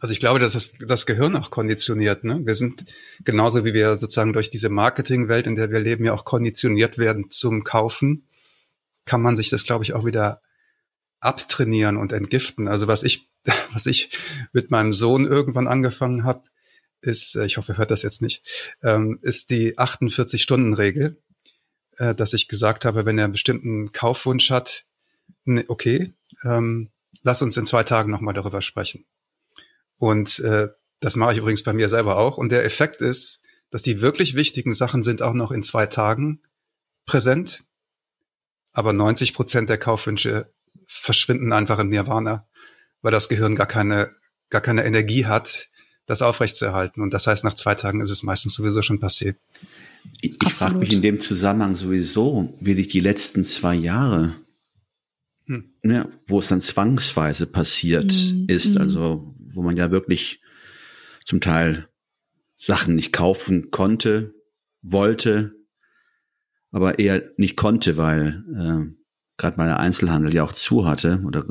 Also 0.00 0.12
ich 0.12 0.20
glaube, 0.20 0.38
dass 0.38 0.54
es 0.54 0.72
das 0.78 1.04
Gehirn 1.04 1.36
auch 1.36 1.50
konditioniert. 1.50 2.24
Ne? 2.24 2.40
Wir 2.44 2.54
sind 2.54 2.86
genauso 3.22 3.66
wie 3.66 3.74
wir 3.74 3.98
sozusagen 3.98 4.32
durch 4.32 4.48
diese 4.48 4.70
Marketingwelt, 4.70 5.46
in 5.46 5.56
der 5.56 5.70
wir 5.70 5.78
leben, 5.78 6.06
ja 6.06 6.14
auch 6.14 6.24
konditioniert 6.24 6.96
werden 6.96 7.30
zum 7.30 7.64
Kaufen, 7.64 8.26
kann 9.04 9.20
man 9.20 9.36
sich 9.36 9.50
das, 9.50 9.64
glaube 9.64 9.84
ich, 9.84 9.92
auch 9.92 10.06
wieder 10.06 10.40
abtrainieren 11.20 11.98
und 11.98 12.12
entgiften. 12.12 12.66
Also 12.66 12.88
was 12.88 13.02
ich, 13.02 13.28
was 13.72 13.84
ich 13.84 14.10
mit 14.52 14.70
meinem 14.70 14.94
Sohn 14.94 15.26
irgendwann 15.26 15.68
angefangen 15.68 16.24
habe, 16.24 16.44
ist, 17.02 17.36
äh, 17.36 17.44
ich 17.44 17.58
hoffe, 17.58 17.72
er 17.72 17.78
hört 17.78 17.90
das 17.90 18.02
jetzt 18.02 18.22
nicht, 18.22 18.42
ähm, 18.82 19.18
ist 19.20 19.50
die 19.50 19.78
48-Stunden-Regel, 19.78 21.22
äh, 21.98 22.14
dass 22.14 22.32
ich 22.32 22.48
gesagt 22.48 22.86
habe, 22.86 23.04
wenn 23.04 23.18
er 23.18 23.24
einen 23.24 23.32
bestimmten 23.32 23.92
Kaufwunsch 23.92 24.50
hat, 24.50 24.86
ne, 25.44 25.64
okay, 25.68 26.14
ähm, 26.42 26.90
lass 27.22 27.42
uns 27.42 27.56
in 27.58 27.66
zwei 27.66 27.82
Tagen 27.82 28.10
nochmal 28.10 28.34
darüber 28.34 28.62
sprechen. 28.62 29.04
Und 30.00 30.38
äh, 30.40 30.68
das 31.00 31.14
mache 31.14 31.32
ich 31.32 31.38
übrigens 31.38 31.62
bei 31.62 31.74
mir 31.74 31.90
selber 31.90 32.16
auch. 32.16 32.38
Und 32.38 32.50
der 32.50 32.64
Effekt 32.64 33.02
ist, 33.02 33.42
dass 33.70 33.82
die 33.82 34.00
wirklich 34.00 34.34
wichtigen 34.34 34.72
Sachen 34.72 35.02
sind 35.02 35.20
auch 35.20 35.34
noch 35.34 35.52
in 35.52 35.62
zwei 35.62 35.86
Tagen 35.86 36.40
präsent. 37.04 37.64
Aber 38.72 38.94
90 38.94 39.34
Prozent 39.34 39.68
der 39.68 39.76
Kaufwünsche 39.76 40.52
verschwinden 40.86 41.52
einfach 41.52 41.78
im 41.78 41.90
Nirvana, 41.90 42.48
weil 43.02 43.12
das 43.12 43.28
Gehirn 43.28 43.54
gar 43.54 43.66
keine, 43.66 44.10
gar 44.48 44.62
keine 44.62 44.84
Energie 44.84 45.26
hat, 45.26 45.68
das 46.06 46.22
aufrechtzuerhalten. 46.22 47.02
Und 47.02 47.12
das 47.12 47.26
heißt, 47.26 47.44
nach 47.44 47.54
zwei 47.54 47.74
Tagen 47.74 48.00
ist 48.00 48.10
es 48.10 48.22
meistens 48.22 48.54
sowieso 48.54 48.80
schon 48.80 49.00
passé. 49.00 49.36
Ich, 50.22 50.38
ich 50.42 50.52
frage 50.54 50.76
mich 50.76 50.94
in 50.94 51.02
dem 51.02 51.20
Zusammenhang 51.20 51.74
sowieso, 51.74 52.56
wie 52.58 52.72
sich 52.72 52.88
die 52.88 53.00
letzten 53.00 53.44
zwei 53.44 53.74
Jahre, 53.74 54.34
hm. 55.46 55.72
ja, 55.84 56.06
wo 56.26 56.38
es 56.38 56.48
dann 56.48 56.60
zwangsweise 56.60 57.46
passiert 57.46 58.12
hm. 58.12 58.46
ist, 58.48 58.74
hm. 58.74 58.80
also 58.80 59.34
wo 59.52 59.62
man 59.62 59.76
ja 59.76 59.90
wirklich 59.90 60.40
zum 61.24 61.40
Teil 61.40 61.88
Sachen 62.56 62.94
nicht 62.94 63.12
kaufen 63.12 63.70
konnte, 63.70 64.34
wollte, 64.82 65.54
aber 66.70 66.98
eher 66.98 67.22
nicht 67.36 67.56
konnte, 67.56 67.96
weil 67.96 68.44
äh, 68.54 68.94
gerade 69.36 69.56
mal 69.56 69.66
der 69.66 69.80
Einzelhandel 69.80 70.34
ja 70.34 70.44
auch 70.44 70.52
zu 70.52 70.86
hatte. 70.86 71.20
Oder 71.24 71.44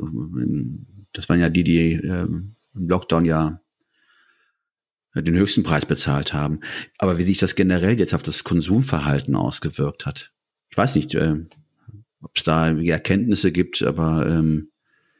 das 1.12 1.28
waren 1.28 1.40
ja 1.40 1.48
die, 1.50 1.64
die 1.64 1.92
äh, 1.94 2.22
im 2.22 2.56
Lockdown 2.74 3.24
ja 3.24 3.60
den 5.14 5.34
höchsten 5.34 5.64
Preis 5.64 5.86
bezahlt 5.86 6.32
haben. 6.32 6.60
Aber 6.98 7.18
wie 7.18 7.24
sich 7.24 7.38
das 7.38 7.56
generell 7.56 7.98
jetzt 7.98 8.14
auf 8.14 8.22
das 8.22 8.44
Konsumverhalten 8.44 9.34
ausgewirkt 9.34 10.06
hat. 10.06 10.32
Ich 10.70 10.76
weiß 10.76 10.94
nicht, 10.94 11.14
äh, 11.16 11.34
ob 12.22 12.32
es 12.36 12.44
da 12.44 12.68
Erkenntnisse 12.70 13.52
gibt, 13.52 13.82
aber 13.82 14.26
ähm, 14.26 14.70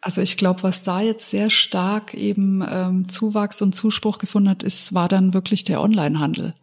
also 0.02 0.22
ich 0.22 0.36
glaube, 0.36 0.62
was 0.62 0.82
da 0.82 1.00
jetzt 1.00 1.28
sehr 1.28 1.50
stark 1.50 2.14
eben 2.14 2.64
ähm, 2.66 3.08
Zuwachs 3.08 3.60
und 3.60 3.74
Zuspruch 3.74 4.18
gefunden 4.18 4.48
hat, 4.48 4.62
ist, 4.62 4.94
war 4.94 5.08
dann 5.08 5.34
wirklich 5.34 5.64
der 5.64 5.82
Onlinehandel. 5.82 6.54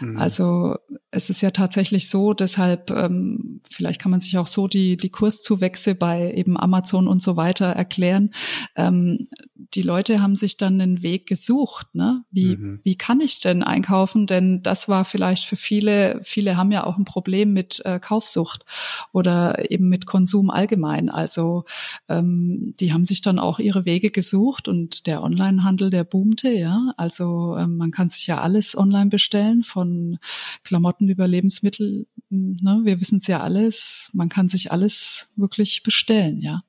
Mhm. 0.00 0.18
Also 0.18 0.76
es 1.10 1.30
ist 1.30 1.40
ja 1.40 1.50
tatsächlich 1.50 2.08
so, 2.08 2.34
deshalb 2.34 2.90
ähm, 2.90 3.60
vielleicht 3.68 4.00
kann 4.00 4.10
man 4.10 4.20
sich 4.20 4.38
auch 4.38 4.46
so 4.46 4.68
die 4.68 4.96
die 4.96 5.10
Kurszuwächse 5.10 5.94
bei 5.94 6.32
eben 6.32 6.58
Amazon 6.58 7.08
und 7.08 7.22
so 7.22 7.36
weiter 7.36 7.66
erklären. 7.66 8.30
Ähm, 8.76 9.28
die 9.74 9.82
Leute 9.82 10.20
haben 10.20 10.36
sich 10.36 10.56
dann 10.56 10.80
einen 10.80 11.02
Weg 11.02 11.26
gesucht, 11.26 11.94
ne? 11.94 12.24
Wie 12.30 12.56
mhm. 12.56 12.80
wie 12.82 12.96
kann 12.96 13.20
ich 13.20 13.40
denn 13.40 13.62
einkaufen? 13.62 14.26
Denn 14.26 14.62
das 14.62 14.88
war 14.88 15.04
vielleicht 15.04 15.44
für 15.44 15.56
viele 15.56 16.20
viele 16.22 16.56
haben 16.56 16.72
ja 16.72 16.84
auch 16.84 16.98
ein 16.98 17.04
Problem 17.04 17.52
mit 17.52 17.80
äh, 17.84 17.98
Kaufsucht 17.98 18.64
oder 19.12 19.70
eben 19.70 19.88
mit 19.88 20.06
Konsum 20.06 20.50
allgemein. 20.50 21.08
Also 21.08 21.64
ähm, 22.08 22.74
die 22.80 22.92
haben 22.92 23.04
sich 23.04 23.20
dann 23.20 23.38
auch 23.38 23.58
ihre 23.58 23.84
Wege 23.84 24.10
gesucht 24.10 24.68
und 24.68 25.06
der 25.06 25.22
Onlinehandel 25.22 25.90
der 25.90 26.04
boomte, 26.04 26.50
ja. 26.50 26.92
Also 26.96 27.56
ähm, 27.58 27.76
man 27.76 27.90
kann 27.90 28.10
sich 28.10 28.26
ja 28.26 28.40
alles 28.40 28.76
online 28.76 29.10
bestellen 29.10 29.62
von 29.64 30.18
Klamotten 30.62 31.08
über 31.08 31.26
Lebensmittel. 31.26 32.06
Ne? 32.30 32.82
Wir 32.84 33.00
wissen 33.00 33.18
es 33.18 33.26
ja 33.26 33.40
alles. 33.40 34.10
Man 34.12 34.28
kann 34.28 34.48
sich 34.48 34.70
alles 34.72 35.28
wirklich 35.36 35.82
bestellen, 35.82 36.40
ja. 36.40 36.62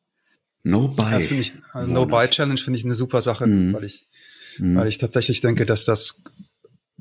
No 0.64 0.88
Buy. 0.88 1.12
Das 1.12 1.28
finde 1.28 1.42
ich, 1.42 1.54
also 1.74 1.92
No 1.92 2.06
Buy 2.08 2.28
Challenge 2.28 2.60
finde 2.60 2.80
ich 2.80 2.86
eine 2.86 2.96
super 2.96 3.22
Sache, 3.22 3.46
mhm. 3.46 3.74
weil 3.74 3.84
ich, 3.84 4.08
mhm. 4.58 4.75
weil 4.75 4.88
ich 4.88 4.98
tatsächlich 4.98 5.42
denke, 5.42 5.66
dass 5.66 5.86
das 5.86 6.24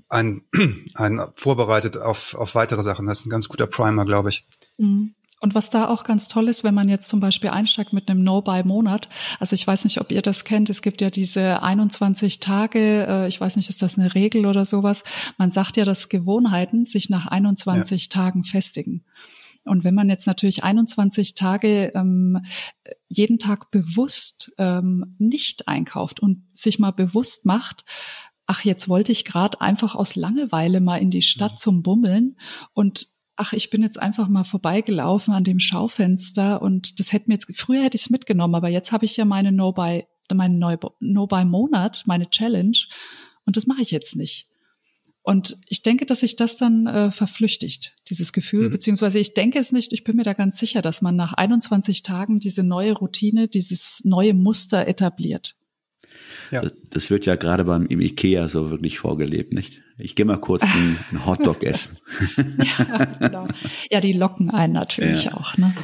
ein, 0.08 0.42
ein 0.94 1.20
vorbereitet 1.34 1.96
auf, 1.96 2.34
auf 2.34 2.54
weitere 2.54 2.82
Sachen. 2.82 3.06
Das 3.06 3.20
ist 3.20 3.26
ein 3.26 3.30
ganz 3.30 3.48
guter 3.48 3.66
Primer, 3.66 4.04
glaube 4.04 4.28
ich. 4.28 4.46
Mhm. 4.76 5.14
Und 5.40 5.54
was 5.54 5.68
da 5.68 5.88
auch 5.88 6.04
ganz 6.04 6.28
toll 6.28 6.48
ist, 6.48 6.64
wenn 6.64 6.74
man 6.74 6.88
jetzt 6.88 7.08
zum 7.08 7.20
Beispiel 7.20 7.50
einsteigt 7.50 7.92
mit 7.92 8.08
einem 8.08 8.22
No-Buy-Monat, 8.22 9.08
also 9.38 9.54
ich 9.54 9.66
weiß 9.66 9.84
nicht, 9.84 10.00
ob 10.00 10.10
ihr 10.10 10.22
das 10.22 10.44
kennt, 10.44 10.70
es 10.70 10.80
gibt 10.80 11.00
ja 11.00 11.10
diese 11.10 11.62
21 11.62 12.40
Tage, 12.40 13.06
äh, 13.06 13.28
ich 13.28 13.40
weiß 13.40 13.56
nicht, 13.56 13.68
ist 13.68 13.82
das 13.82 13.98
eine 13.98 14.14
Regel 14.14 14.46
oder 14.46 14.64
sowas? 14.64 15.02
Man 15.36 15.50
sagt 15.50 15.76
ja, 15.76 15.84
dass 15.84 16.08
Gewohnheiten 16.08 16.84
sich 16.84 17.10
nach 17.10 17.26
21 17.26 18.04
ja. 18.04 18.08
Tagen 18.08 18.42
festigen. 18.42 19.04
Und 19.64 19.82
wenn 19.82 19.94
man 19.94 20.08
jetzt 20.08 20.26
natürlich 20.26 20.62
21 20.62 21.34
Tage 21.34 21.92
ähm, 21.94 22.44
jeden 23.08 23.38
Tag 23.38 23.70
bewusst 23.70 24.52
ähm, 24.58 25.14
nicht 25.18 25.68
einkauft 25.68 26.20
und 26.20 26.44
sich 26.52 26.78
mal 26.78 26.90
bewusst 26.90 27.46
macht, 27.46 27.84
ach, 28.46 28.64
jetzt 28.64 28.88
wollte 28.88 29.12
ich 29.12 29.24
gerade 29.24 29.60
einfach 29.60 29.94
aus 29.94 30.16
Langeweile 30.16 30.80
mal 30.80 30.98
in 30.98 31.10
die 31.10 31.22
Stadt 31.22 31.52
mhm. 31.52 31.58
zum 31.58 31.82
Bummeln 31.82 32.36
und 32.72 33.13
ach, 33.36 33.52
ich 33.52 33.70
bin 33.70 33.82
jetzt 33.82 34.00
einfach 34.00 34.28
mal 34.28 34.44
vorbeigelaufen 34.44 35.34
an 35.34 35.44
dem 35.44 35.60
Schaufenster 35.60 36.62
und 36.62 37.00
das 37.00 37.12
hätte 37.12 37.28
mir 37.28 37.34
jetzt, 37.34 37.50
früher 37.56 37.82
hätte 37.82 37.96
ich 37.96 38.02
es 38.02 38.10
mitgenommen, 38.10 38.54
aber 38.54 38.68
jetzt 38.68 38.92
habe 38.92 39.04
ich 39.04 39.16
ja 39.16 39.24
meine 39.24 39.52
No-Buy, 39.52 40.04
meinen 40.32 40.58
No-Buy-Monat, 40.58 42.04
meine 42.06 42.30
Challenge 42.30 42.78
und 43.44 43.56
das 43.56 43.66
mache 43.66 43.82
ich 43.82 43.90
jetzt 43.90 44.16
nicht. 44.16 44.48
Und 45.26 45.56
ich 45.70 45.82
denke, 45.82 46.04
dass 46.04 46.20
sich 46.20 46.36
das 46.36 46.58
dann 46.58 46.86
äh, 46.86 47.10
verflüchtigt, 47.10 47.94
dieses 48.10 48.34
Gefühl, 48.34 48.68
mhm. 48.68 48.72
beziehungsweise 48.72 49.18
ich 49.18 49.32
denke 49.32 49.58
es 49.58 49.72
nicht, 49.72 49.94
ich 49.94 50.04
bin 50.04 50.16
mir 50.16 50.22
da 50.22 50.34
ganz 50.34 50.58
sicher, 50.58 50.82
dass 50.82 51.00
man 51.00 51.16
nach 51.16 51.32
21 51.32 52.02
Tagen 52.02 52.40
diese 52.40 52.62
neue 52.62 52.92
Routine, 52.92 53.48
dieses 53.48 54.02
neue 54.04 54.34
Muster 54.34 54.86
etabliert. 54.86 55.56
Ja. 56.50 56.62
Das 56.90 57.10
wird 57.10 57.24
ja 57.24 57.36
gerade 57.36 57.64
beim 57.64 57.86
im 57.86 58.00
Ikea 58.00 58.48
so 58.48 58.70
wirklich 58.70 58.98
vorgelebt, 58.98 59.54
nicht? 59.54 59.83
Ich 59.96 60.16
gehe 60.16 60.26
mal 60.26 60.38
kurz 60.40 60.62
einen, 60.62 60.98
einen 61.10 61.26
Hotdog 61.26 61.62
essen. 61.62 61.98
ja, 62.36 63.04
genau. 63.04 63.48
ja, 63.90 64.00
die 64.00 64.12
locken 64.12 64.50
einen 64.50 64.72
natürlich 64.72 65.24
ja. 65.24 65.34
auch. 65.34 65.56
Ne? 65.56 65.74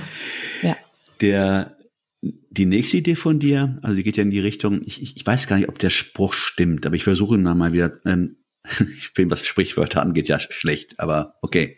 Ja. 0.63 0.77
Der, 1.21 1.77
die 2.23 2.67
nächste 2.67 2.99
Idee 2.99 3.15
von 3.15 3.39
dir, 3.39 3.79
also 3.83 3.97
die 3.97 4.03
geht 4.03 4.17
ja 4.17 4.23
in 4.23 4.31
die 4.31 4.41
Richtung, 4.41 4.81
ich, 4.85 5.17
ich 5.17 5.27
weiß 5.27 5.47
gar 5.47 5.57
nicht, 5.57 5.69
ob 5.69 5.79
der 5.79 5.91
Spruch 5.91 6.35
stimmt, 6.35 6.87
aber 6.87 6.97
ich 6.97 7.05
versuche 7.05 7.37
ihn 7.37 7.43
mal 7.43 7.73
wieder, 7.73 7.93
ähm, 8.05 8.37
ich 8.99 9.15
bin, 9.15 9.31
was 9.31 9.47
Sprichwörter 9.47 10.03
angeht, 10.03 10.29
ja 10.29 10.39
schlecht, 10.41 10.99
aber 10.99 11.37
okay. 11.43 11.77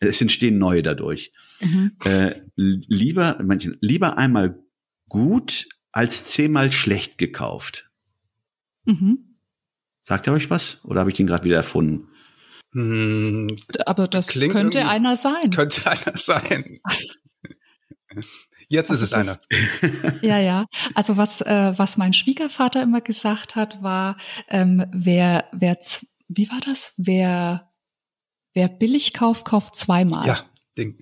Es 0.00 0.20
entstehen 0.20 0.58
neue 0.58 0.82
dadurch. 0.82 1.32
Mhm. 1.60 1.92
Äh, 2.04 2.34
lieber, 2.56 3.38
manchen, 3.42 3.76
lieber 3.80 4.18
einmal 4.18 4.58
gut 5.08 5.68
als 5.92 6.24
zehnmal 6.24 6.70
schlecht 6.72 7.18
gekauft. 7.18 7.90
Mhm. 8.84 9.27
Sagt 10.08 10.26
er 10.26 10.32
euch 10.32 10.48
was? 10.48 10.82
Oder 10.86 11.00
habe 11.00 11.10
ich 11.10 11.16
den 11.18 11.26
gerade 11.26 11.44
wieder 11.44 11.56
erfunden? 11.56 12.08
Hm, 12.72 13.54
Aber 13.84 14.08
das 14.08 14.28
könnte 14.28 14.88
einer 14.88 15.18
sein. 15.18 15.50
Könnte 15.50 15.84
einer 15.90 16.16
sein. 16.16 16.80
Jetzt 18.68 18.90
also 18.90 19.04
ist 19.04 19.12
es 19.12 19.26
das, 19.26 19.28
einer. 19.28 20.22
Ja, 20.22 20.38
ja. 20.38 20.64
Also 20.94 21.18
was, 21.18 21.42
äh, 21.42 21.74
was 21.76 21.98
mein 21.98 22.14
Schwiegervater 22.14 22.82
immer 22.82 23.02
gesagt 23.02 23.54
hat, 23.54 23.82
war, 23.82 24.16
ähm, 24.48 24.86
wer, 24.94 25.44
wer, 25.52 25.78
wie 26.28 26.48
war 26.48 26.60
das? 26.64 26.94
Wer, 26.96 27.70
wer 28.54 28.68
billig 28.68 29.12
kauft, 29.12 29.44
kauft 29.44 29.76
zweimal. 29.76 30.26
Ja, 30.26 30.40
den, 30.78 30.96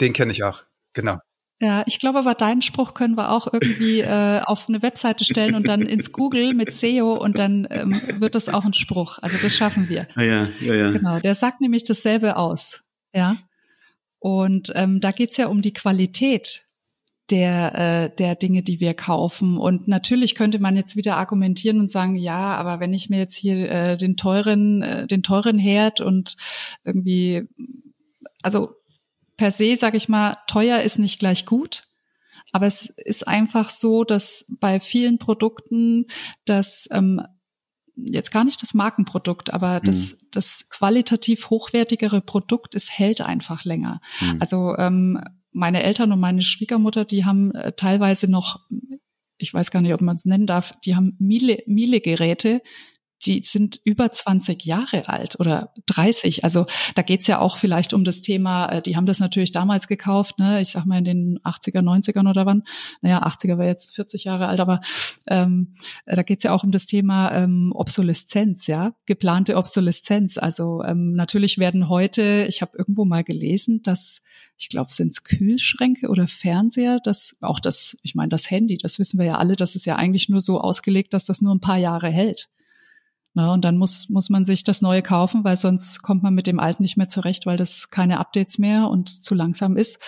den 0.00 0.12
kenne 0.12 0.30
ich 0.30 0.44
auch. 0.44 0.62
Genau. 0.92 1.18
Ja, 1.60 1.84
ich 1.86 1.98
glaube 1.98 2.18
aber 2.18 2.34
deinen 2.34 2.60
Spruch 2.60 2.92
können 2.92 3.16
wir 3.16 3.32
auch 3.32 3.50
irgendwie 3.50 4.00
äh, 4.00 4.42
auf 4.44 4.68
eine 4.68 4.82
Webseite 4.82 5.24
stellen 5.24 5.54
und 5.54 5.66
dann 5.66 5.82
ins 5.82 6.12
Google 6.12 6.52
mit 6.52 6.72
SEO 6.72 7.14
und 7.14 7.38
dann 7.38 7.66
ähm, 7.70 7.98
wird 8.18 8.34
das 8.34 8.50
auch 8.50 8.66
ein 8.66 8.74
Spruch. 8.74 9.18
Also 9.22 9.38
das 9.40 9.56
schaffen 9.56 9.88
wir. 9.88 10.06
Ah, 10.16 10.22
ja, 10.22 10.48
ja, 10.60 10.74
ja. 10.74 10.90
Genau, 10.90 11.18
der 11.18 11.34
sagt 11.34 11.62
nämlich 11.62 11.84
dasselbe 11.84 12.36
aus. 12.36 12.82
Ja. 13.14 13.36
Und 14.18 14.70
ähm, 14.74 15.00
da 15.00 15.12
geht's 15.12 15.38
ja 15.38 15.46
um 15.46 15.62
die 15.62 15.72
Qualität 15.72 16.66
der, 17.30 17.74
äh, 17.74 18.16
der 18.16 18.34
Dinge, 18.34 18.62
die 18.62 18.80
wir 18.80 18.94
kaufen. 18.94 19.56
Und 19.56 19.88
natürlich 19.88 20.34
könnte 20.34 20.58
man 20.58 20.76
jetzt 20.76 20.94
wieder 20.94 21.16
argumentieren 21.16 21.80
und 21.80 21.90
sagen, 21.90 22.16
ja, 22.16 22.54
aber 22.56 22.80
wenn 22.80 22.92
ich 22.92 23.08
mir 23.08 23.18
jetzt 23.18 23.34
hier 23.34 23.70
äh, 23.70 23.96
den 23.96 24.16
teuren, 24.16 24.82
äh, 24.82 25.06
den 25.06 25.22
teuren 25.22 25.58
Herd 25.58 26.00
und 26.00 26.36
irgendwie, 26.84 27.44
also 28.42 28.74
per 29.36 29.50
se, 29.50 29.76
sage 29.76 29.96
ich 29.96 30.08
mal, 30.08 30.36
teuer 30.46 30.80
ist 30.80 30.98
nicht 30.98 31.18
gleich 31.18 31.46
gut. 31.46 31.84
Aber 32.52 32.66
es 32.66 32.90
ist 32.90 33.26
einfach 33.26 33.70
so, 33.70 34.04
dass 34.04 34.44
bei 34.48 34.80
vielen 34.80 35.18
Produkten 35.18 36.06
das 36.44 36.88
ähm, 36.92 37.20
jetzt 37.96 38.30
gar 38.30 38.44
nicht 38.44 38.62
das 38.62 38.74
Markenprodukt, 38.74 39.52
aber 39.52 39.80
das, 39.80 40.12
mhm. 40.12 40.16
das 40.32 40.66
qualitativ 40.68 41.50
hochwertigere 41.50 42.20
Produkt, 42.20 42.74
es 42.74 42.90
hält 42.90 43.20
einfach 43.20 43.64
länger. 43.64 44.00
Mhm. 44.20 44.36
Also 44.40 44.76
ähm, 44.76 45.20
meine 45.52 45.82
Eltern 45.82 46.12
und 46.12 46.20
meine 46.20 46.42
Schwiegermutter, 46.42 47.04
die 47.04 47.24
haben 47.24 47.54
äh, 47.54 47.72
teilweise 47.72 48.30
noch, 48.30 48.60
ich 49.38 49.52
weiß 49.52 49.70
gar 49.70 49.80
nicht, 49.80 49.94
ob 49.94 50.02
man 50.02 50.16
es 50.16 50.26
nennen 50.26 50.46
darf, 50.46 50.74
die 50.84 50.94
haben 50.94 51.16
Miele-Geräte, 51.18 52.60
die 53.24 53.42
sind 53.44 53.80
über 53.84 54.12
20 54.12 54.64
Jahre 54.64 55.08
alt 55.08 55.40
oder 55.40 55.72
30. 55.86 56.44
Also 56.44 56.66
da 56.94 57.02
geht's 57.02 57.26
ja 57.26 57.40
auch 57.40 57.56
vielleicht 57.56 57.94
um 57.94 58.04
das 58.04 58.20
Thema, 58.20 58.66
äh, 58.66 58.82
die 58.82 58.96
haben 58.96 59.06
das 59.06 59.20
natürlich 59.20 59.52
damals 59.52 59.88
gekauft, 59.88 60.38
ne? 60.38 60.60
ich 60.60 60.68
sag 60.68 60.84
mal 60.84 60.98
in 60.98 61.04
den 61.04 61.38
80er, 61.40 61.80
90ern 61.80 62.28
oder 62.28 62.44
wann. 62.44 62.62
Naja, 63.00 63.26
80er 63.26 63.58
war 63.58 63.64
jetzt 63.64 63.94
40 63.94 64.24
Jahre 64.24 64.48
alt, 64.48 64.60
aber 64.60 64.80
ähm, 65.26 65.74
da 66.04 66.22
geht's 66.22 66.44
ja 66.44 66.52
auch 66.52 66.64
um 66.64 66.70
das 66.70 66.86
Thema 66.86 67.32
ähm, 67.32 67.72
Obsoleszenz, 67.74 68.66
ja, 68.66 68.94
geplante 69.06 69.56
Obsoleszenz. 69.56 70.36
Also 70.36 70.82
ähm, 70.84 71.14
natürlich 71.14 71.58
werden 71.58 71.88
heute, 71.88 72.46
ich 72.48 72.60
habe 72.60 72.76
irgendwo 72.76 73.04
mal 73.04 73.24
gelesen, 73.24 73.82
dass 73.82 74.20
ich 74.58 74.68
glaube, 74.68 74.92
sind's 74.92 75.22
Kühlschränke 75.24 76.08
oder 76.08 76.26
Fernseher, 76.26 77.00
das 77.02 77.36
auch 77.40 77.60
das, 77.60 77.98
ich 78.02 78.14
meine, 78.14 78.30
das 78.30 78.50
Handy, 78.50 78.78
das 78.78 78.98
wissen 78.98 79.18
wir 79.18 79.26
ja 79.26 79.36
alle, 79.36 79.56
das 79.56 79.76
ist 79.76 79.84
ja 79.84 79.96
eigentlich 79.96 80.28
nur 80.28 80.40
so 80.40 80.60
ausgelegt, 80.60 81.12
dass 81.12 81.26
das 81.26 81.42
nur 81.42 81.54
ein 81.54 81.60
paar 81.60 81.78
Jahre 81.78 82.08
hält. 82.08 82.48
Na, 83.36 83.52
und 83.52 83.66
dann 83.66 83.76
muss, 83.76 84.08
muss 84.08 84.30
man 84.30 84.46
sich 84.46 84.64
das 84.64 84.80
Neue 84.80 85.02
kaufen, 85.02 85.44
weil 85.44 85.58
sonst 85.58 86.00
kommt 86.00 86.22
man 86.22 86.34
mit 86.34 86.46
dem 86.46 86.58
Alten 86.58 86.82
nicht 86.82 86.96
mehr 86.96 87.10
zurecht, 87.10 87.44
weil 87.44 87.58
das 87.58 87.90
keine 87.90 88.18
Updates 88.18 88.56
mehr 88.56 88.88
und 88.88 89.10
zu 89.10 89.34
langsam 89.34 89.76
ist. 89.76 89.98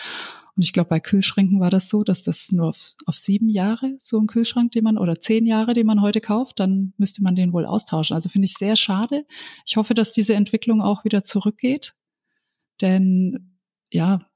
Und 0.57 0.63
ich 0.63 0.73
glaube, 0.73 0.89
bei 0.89 0.99
Kühlschränken 0.99 1.61
war 1.61 1.69
das 1.69 1.91
so, 1.91 2.05
dass 2.05 2.23
das 2.23 2.51
nur 2.53 2.69
auf, 2.69 2.95
auf 3.05 3.19
sieben 3.19 3.51
Jahre, 3.51 3.97
so 3.99 4.19
ein 4.19 4.29
Kühlschrank, 4.29 4.73
den 4.73 4.83
man, 4.83 4.97
oder 4.97 5.21
zehn 5.21 5.45
Jahre, 5.45 5.75
den 5.75 5.87
man 5.87 6.01
heute 6.01 6.23
kauft, 6.23 6.59
dann 6.59 6.95
müsste 6.97 7.23
man 7.23 7.37
den 7.37 7.53
wohl 7.53 7.67
austauschen. 7.67 8.15
Also 8.15 8.31
finde 8.31 8.47
ich 8.47 8.55
sehr 8.55 8.77
schade. 8.77 9.27
Ich 9.67 9.77
hoffe, 9.77 9.93
dass 9.93 10.13
diese 10.13 10.33
Entwicklung 10.33 10.81
auch 10.81 11.05
wieder 11.05 11.23
zurückgeht. 11.23 11.95
Denn 12.81 13.59
ja. 13.93 14.27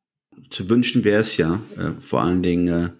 Zu 0.51 0.69
wünschen 0.69 1.03
wäre 1.03 1.23
es 1.23 1.39
ja, 1.39 1.63
äh, 1.79 1.99
vor 1.99 2.21
allen 2.21 2.43
Dingen, 2.43 2.69
äh, 2.69 2.91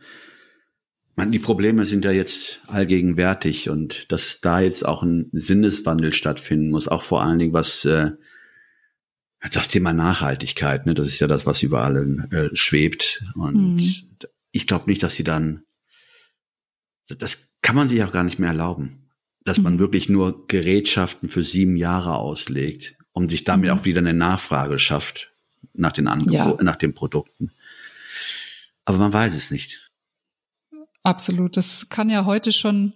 man, 1.15 1.31
die 1.31 1.39
Probleme 1.39 1.85
sind 1.85 2.05
ja 2.05 2.11
jetzt 2.11 2.61
allgegenwärtig 2.69 3.69
und 3.69 4.11
dass 4.13 4.41
da 4.41 4.61
jetzt 4.61 4.87
auch 4.87 5.03
ein 5.03 5.29
Sinneswandel 5.33 6.13
stattfinden 6.13 6.71
muss, 6.71 6.89
auch 6.89 7.03
vor 7.03 7.23
allen 7.23 7.39
Dingen 7.39 7.53
was 7.53 7.85
äh, 7.85 8.13
das 9.53 9.69
Thema 9.69 9.93
Nachhaltigkeit, 9.93 10.87
ne, 10.87 10.95
das 10.95 11.09
ist 11.09 11.21
ja 11.21 11.27
das, 11.27 11.47
was 11.47 11.63
überall 11.63 12.29
äh, 12.31 12.55
schwebt. 12.55 13.23
Und 13.35 13.75
mhm. 13.75 14.07
ich 14.53 14.67
glaube 14.67 14.89
nicht, 14.89 15.03
dass 15.03 15.15
sie 15.15 15.25
dann, 15.25 15.65
das 17.09 17.39
kann 17.61 17.77
man 17.77 17.89
sich 17.89 18.03
auch 18.05 18.13
gar 18.13 18.25
nicht 18.25 18.39
mehr 18.39 18.51
erlauben, 18.51 19.11
dass 19.45 19.59
mhm. 19.59 19.65
man 19.65 19.79
wirklich 19.79 20.09
nur 20.09 20.47
Gerätschaften 20.47 21.29
für 21.29 21.43
sieben 21.43 21.77
Jahre 21.77 22.15
auslegt, 22.15 22.97
um 23.13 23.29
sich 23.29 23.45
damit 23.45 23.71
mhm. 23.71 23.79
auch 23.79 23.85
wieder 23.85 23.99
eine 23.99 24.15
Nachfrage 24.15 24.79
schafft 24.79 25.33
nach 25.75 25.93
den 25.93 26.07
Angeboten, 26.07 26.59
ja. 26.59 26.65
nach 26.65 26.77
den 26.77 26.95
Produkten. 26.95 27.51
Aber 28.85 28.99
man 28.99 29.13
weiß 29.13 29.35
es 29.35 29.51
nicht. 29.51 29.92
Absolut. 31.03 31.57
Das 31.57 31.89
kann 31.89 32.11
ja 32.11 32.25
heute 32.25 32.53
schon 32.53 32.95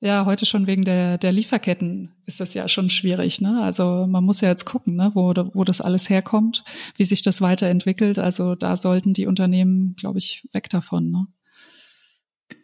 Ja, 0.00 0.26
heute 0.26 0.46
schon 0.46 0.68
wegen 0.68 0.84
der, 0.84 1.18
der 1.18 1.32
Lieferketten 1.32 2.12
ist 2.24 2.38
das 2.38 2.54
ja 2.54 2.68
schon 2.68 2.88
schwierig. 2.88 3.40
Ne? 3.40 3.60
Also 3.62 4.06
man 4.08 4.22
muss 4.22 4.40
ja 4.40 4.48
jetzt 4.48 4.64
gucken, 4.64 4.94
ne, 4.94 5.10
wo, 5.14 5.34
wo 5.54 5.64
das 5.64 5.80
alles 5.80 6.08
herkommt, 6.08 6.62
wie 6.96 7.04
sich 7.04 7.22
das 7.22 7.40
weiterentwickelt. 7.40 8.20
Also 8.20 8.54
da 8.54 8.76
sollten 8.76 9.12
die 9.12 9.26
Unternehmen, 9.26 9.96
glaube 9.96 10.18
ich, 10.18 10.46
weg 10.52 10.68
davon. 10.70 11.10
Ne? 11.10 11.26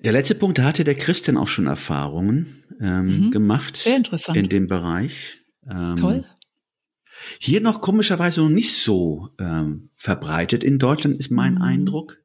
Der 0.05 0.13
letzte 0.13 0.37
Punkt, 0.37 0.59
da 0.59 0.65
hatte 0.65 0.85
der 0.85 0.95
Christian 0.95 1.37
auch 1.37 1.49
schon 1.49 1.67
Erfahrungen 1.67 2.63
ähm, 2.81 3.27
mhm. 3.27 3.31
gemacht 3.33 3.77
Sehr 3.77 3.97
interessant. 3.97 4.37
in 4.37 4.49
dem 4.49 4.69
Bereich. 4.69 5.39
Ähm, 5.69 5.97
Toll. 5.97 6.25
Hier 7.41 7.61
noch 7.61 7.81
komischerweise 7.81 8.43
noch 8.43 8.49
nicht 8.49 8.77
so 8.77 9.31
ähm, 9.41 9.91
verbreitet 9.97 10.63
in 10.63 10.79
Deutschland, 10.79 11.17
ist 11.19 11.31
mein 11.31 11.55
mhm. 11.55 11.63
Eindruck. 11.63 12.19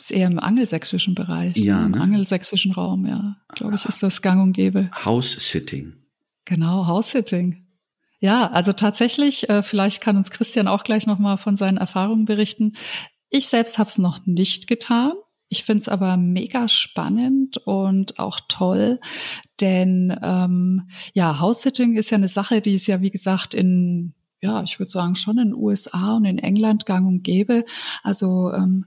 Ist 0.00 0.12
eher 0.12 0.28
im 0.28 0.38
angelsächsischen 0.38 1.14
Bereich, 1.14 1.56
ja, 1.56 1.80
ne? 1.80 1.86
im 1.86 1.92
ne? 1.92 2.00
angelsächsischen 2.00 2.72
Raum, 2.72 3.06
ja. 3.06 3.36
Glaube 3.48 3.74
ich, 3.74 3.84
ist 3.84 4.02
das 4.02 4.22
gang 4.22 4.42
und 4.42 4.54
gäbe. 4.54 4.90
House-Sitting. 5.04 5.92
Genau, 6.46 6.86
House-Sitting. 6.86 7.66
Ja, 8.18 8.50
also 8.50 8.72
tatsächlich, 8.72 9.48
äh, 9.50 9.62
vielleicht 9.62 10.00
kann 10.00 10.16
uns 10.16 10.30
Christian 10.30 10.68
auch 10.68 10.84
gleich 10.84 11.06
nochmal 11.06 11.36
von 11.36 11.56
seinen 11.56 11.76
Erfahrungen 11.76 12.24
berichten. 12.24 12.76
Ich 13.28 13.48
selbst 13.48 13.78
habe 13.78 13.90
es 13.90 13.98
noch 13.98 14.24
nicht 14.26 14.66
getan. 14.66 15.12
Ich 15.48 15.64
finde 15.64 15.82
es 15.82 15.88
aber 15.88 16.16
mega 16.16 16.68
spannend 16.68 17.58
und 17.58 18.18
auch 18.18 18.40
toll, 18.48 19.00
denn 19.60 20.16
ähm, 20.22 20.88
ja, 21.12 21.40
House-Sitting 21.40 21.96
ist 21.96 22.10
ja 22.10 22.16
eine 22.16 22.28
Sache, 22.28 22.60
die 22.60 22.76
ist 22.76 22.86
ja, 22.86 23.00
wie 23.02 23.10
gesagt, 23.10 23.52
in 23.52 24.14
ja, 24.42 24.62
ich 24.62 24.78
würde 24.78 24.90
sagen, 24.90 25.16
schon 25.16 25.38
in 25.38 25.48
den 25.50 25.54
USA 25.54 26.14
und 26.14 26.24
in 26.24 26.38
England 26.38 26.86
gang 26.86 27.06
und 27.06 27.22
gäbe. 27.22 27.64
Also 28.02 28.52
ähm, 28.52 28.86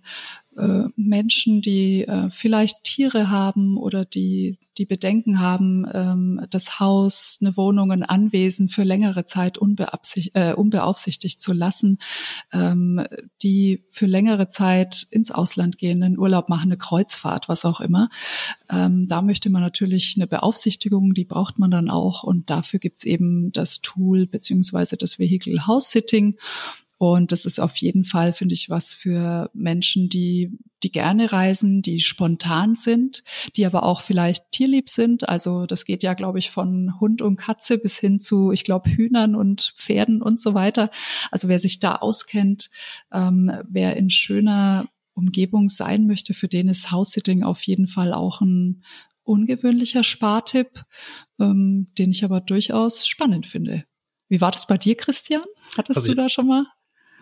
äh, 0.57 0.85
Menschen, 0.95 1.61
die 1.61 2.03
äh, 2.03 2.29
vielleicht 2.29 2.83
Tiere 2.83 3.29
haben 3.29 3.77
oder 3.77 4.05
die 4.05 4.57
die 4.77 4.85
Bedenken 4.85 5.39
haben, 5.39 5.85
ähm, 5.93 6.41
das 6.49 6.79
Haus, 6.79 7.37
eine 7.41 7.55
Wohnung, 7.57 7.91
ein 7.91 8.03
Anwesen 8.03 8.69
für 8.69 8.83
längere 8.83 9.25
Zeit 9.25 9.59
äh, 10.33 10.53
unbeaufsichtigt 10.53 11.39
zu 11.39 11.53
lassen, 11.53 11.99
ähm, 12.51 13.03
die 13.43 13.83
für 13.89 14.07
längere 14.07 14.49
Zeit 14.49 15.07
ins 15.11 15.31
Ausland 15.31 15.77
gehen, 15.77 16.01
einen 16.01 16.17
Urlaub 16.17 16.49
machen, 16.49 16.71
eine 16.71 16.77
Kreuzfahrt, 16.77 17.49
was 17.49 17.65
auch 17.65 17.81
immer. 17.81 18.09
Ähm, 18.69 19.07
da 19.07 19.21
möchte 19.21 19.49
man 19.49 19.61
natürlich 19.61 20.15
eine 20.17 20.27
Beaufsichtigung, 20.27 21.13
die 21.13 21.25
braucht 21.25 21.59
man 21.59 21.69
dann 21.69 21.89
auch 21.89 22.23
und 22.23 22.49
dafür 22.49 22.79
gibt's 22.79 23.03
eben 23.03 23.51
das 23.51 23.81
Tool 23.81 24.25
beziehungsweise 24.25 24.97
das 24.97 25.19
Vehicle 25.19 25.67
House 25.67 25.91
Sitting. 25.91 26.35
Und 27.05 27.33
das 27.33 27.43
ist 27.43 27.59
auf 27.59 27.75
jeden 27.75 28.05
Fall, 28.05 28.31
finde 28.31 28.53
ich, 28.53 28.69
was 28.69 28.93
für 28.93 29.49
Menschen, 29.53 30.07
die, 30.07 30.57
die 30.83 30.89
gerne 30.89 31.33
reisen, 31.33 31.81
die 31.81 31.99
spontan 31.99 32.75
sind, 32.75 33.25
die 33.57 33.65
aber 33.65 33.83
auch 33.83 33.99
vielleicht 33.99 34.53
tierlieb 34.53 34.87
sind. 34.87 35.27
Also 35.27 35.65
das 35.65 35.83
geht 35.83 36.01
ja, 36.01 36.13
glaube 36.13 36.39
ich, 36.39 36.49
von 36.49 36.97
Hund 37.01 37.21
und 37.21 37.35
Katze 37.35 37.77
bis 37.77 37.99
hin 37.99 38.21
zu, 38.21 38.53
ich 38.53 38.63
glaube, 38.63 38.89
Hühnern 38.89 39.35
und 39.35 39.73
Pferden 39.75 40.21
und 40.21 40.39
so 40.39 40.53
weiter. 40.53 40.91
Also 41.29 41.49
wer 41.49 41.59
sich 41.59 41.81
da 41.81 41.95
auskennt, 41.95 42.69
ähm, 43.11 43.51
wer 43.67 43.97
in 43.97 44.09
schöner 44.09 44.87
Umgebung 45.13 45.67
sein 45.67 46.07
möchte, 46.07 46.33
für 46.33 46.47
den 46.47 46.69
ist 46.69 46.89
House-Sitting 46.89 47.43
auf 47.43 47.63
jeden 47.63 47.87
Fall 47.87 48.13
auch 48.13 48.39
ein 48.39 48.81
ungewöhnlicher 49.23 50.05
Spartipp, 50.05 50.85
ähm, 51.37 51.87
den 51.97 52.11
ich 52.11 52.23
aber 52.23 52.39
durchaus 52.39 53.05
spannend 53.05 53.45
finde. 53.45 53.83
Wie 54.29 54.39
war 54.39 54.51
das 54.51 54.67
bei 54.67 54.77
dir, 54.77 54.95
Christian? 54.95 55.43
Hattest 55.75 55.97
also 55.97 56.07
du 56.07 56.15
da 56.15 56.29
schon 56.29 56.47
mal? 56.47 56.65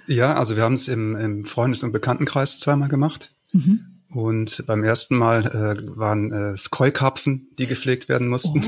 Ja, 0.07 0.35
also 0.35 0.55
wir 0.55 0.63
haben 0.63 0.73
es 0.73 0.87
im, 0.87 1.15
im 1.15 1.45
Freundes- 1.45 1.83
und 1.83 1.91
Bekanntenkreis 1.91 2.59
zweimal 2.59 2.89
gemacht. 2.89 3.29
Mhm. 3.53 3.91
Und 4.09 4.65
beim 4.67 4.83
ersten 4.83 5.15
Mal 5.15 5.45
äh, 5.45 5.97
waren 5.97 6.31
äh, 6.31 6.57
Skoi-Karpfen, 6.57 7.47
die 7.57 7.67
gepflegt 7.67 8.09
werden 8.09 8.27
mussten. 8.27 8.63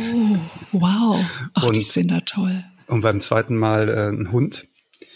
Oh, 0.72 0.80
wow. 0.80 1.26
Ach, 1.54 1.64
und, 1.64 1.76
die 1.76 1.84
sind 1.84 2.10
da 2.10 2.22
toll. 2.22 2.64
Und 2.88 3.02
beim 3.02 3.20
zweiten 3.20 3.58
Mal 3.58 3.90
äh, 3.90 4.10
ein 4.10 4.32
Hund. 4.32 4.68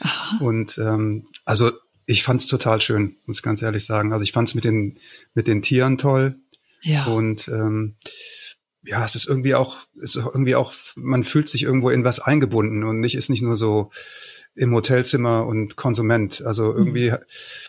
Aha. 0.02 0.38
Und 0.44 0.78
ähm, 0.80 1.28
also 1.46 1.72
ich 2.06 2.24
fand 2.24 2.42
es 2.42 2.48
total 2.48 2.82
schön, 2.82 3.18
muss 3.26 3.38
ich 3.38 3.44
ganz 3.44 3.62
ehrlich 3.62 3.86
sagen. 3.86 4.12
Also 4.12 4.24
ich 4.24 4.34
fand 4.34 4.50
es 4.50 4.56
mit 4.56 4.66
den, 4.66 5.00
mit 5.34 5.48
den 5.48 5.62
Tieren 5.62 5.98
toll. 5.98 6.36
Ja. 6.82 7.06
Und 7.06 7.48
ähm, 7.48 7.96
ja, 8.84 9.04
es 9.04 9.16
ist 9.16 9.28
irgendwie 9.28 9.56
auch, 9.56 9.78
ist 9.96 10.16
irgendwie 10.16 10.56
auch, 10.56 10.74
man 10.96 11.24
fühlt 11.24 11.50
sich 11.50 11.64
irgendwo 11.64 11.90
in 11.90 12.04
was 12.04 12.20
eingebunden 12.20 12.84
und 12.84 13.00
nicht 13.00 13.16
ist 13.16 13.30
nicht 13.30 13.42
nur 13.42 13.58
so 13.58 13.92
im 14.58 14.74
Hotelzimmer 14.74 15.46
und 15.46 15.76
Konsument. 15.76 16.42
Also 16.44 16.74
irgendwie, 16.74 17.12
mhm. 17.12 17.18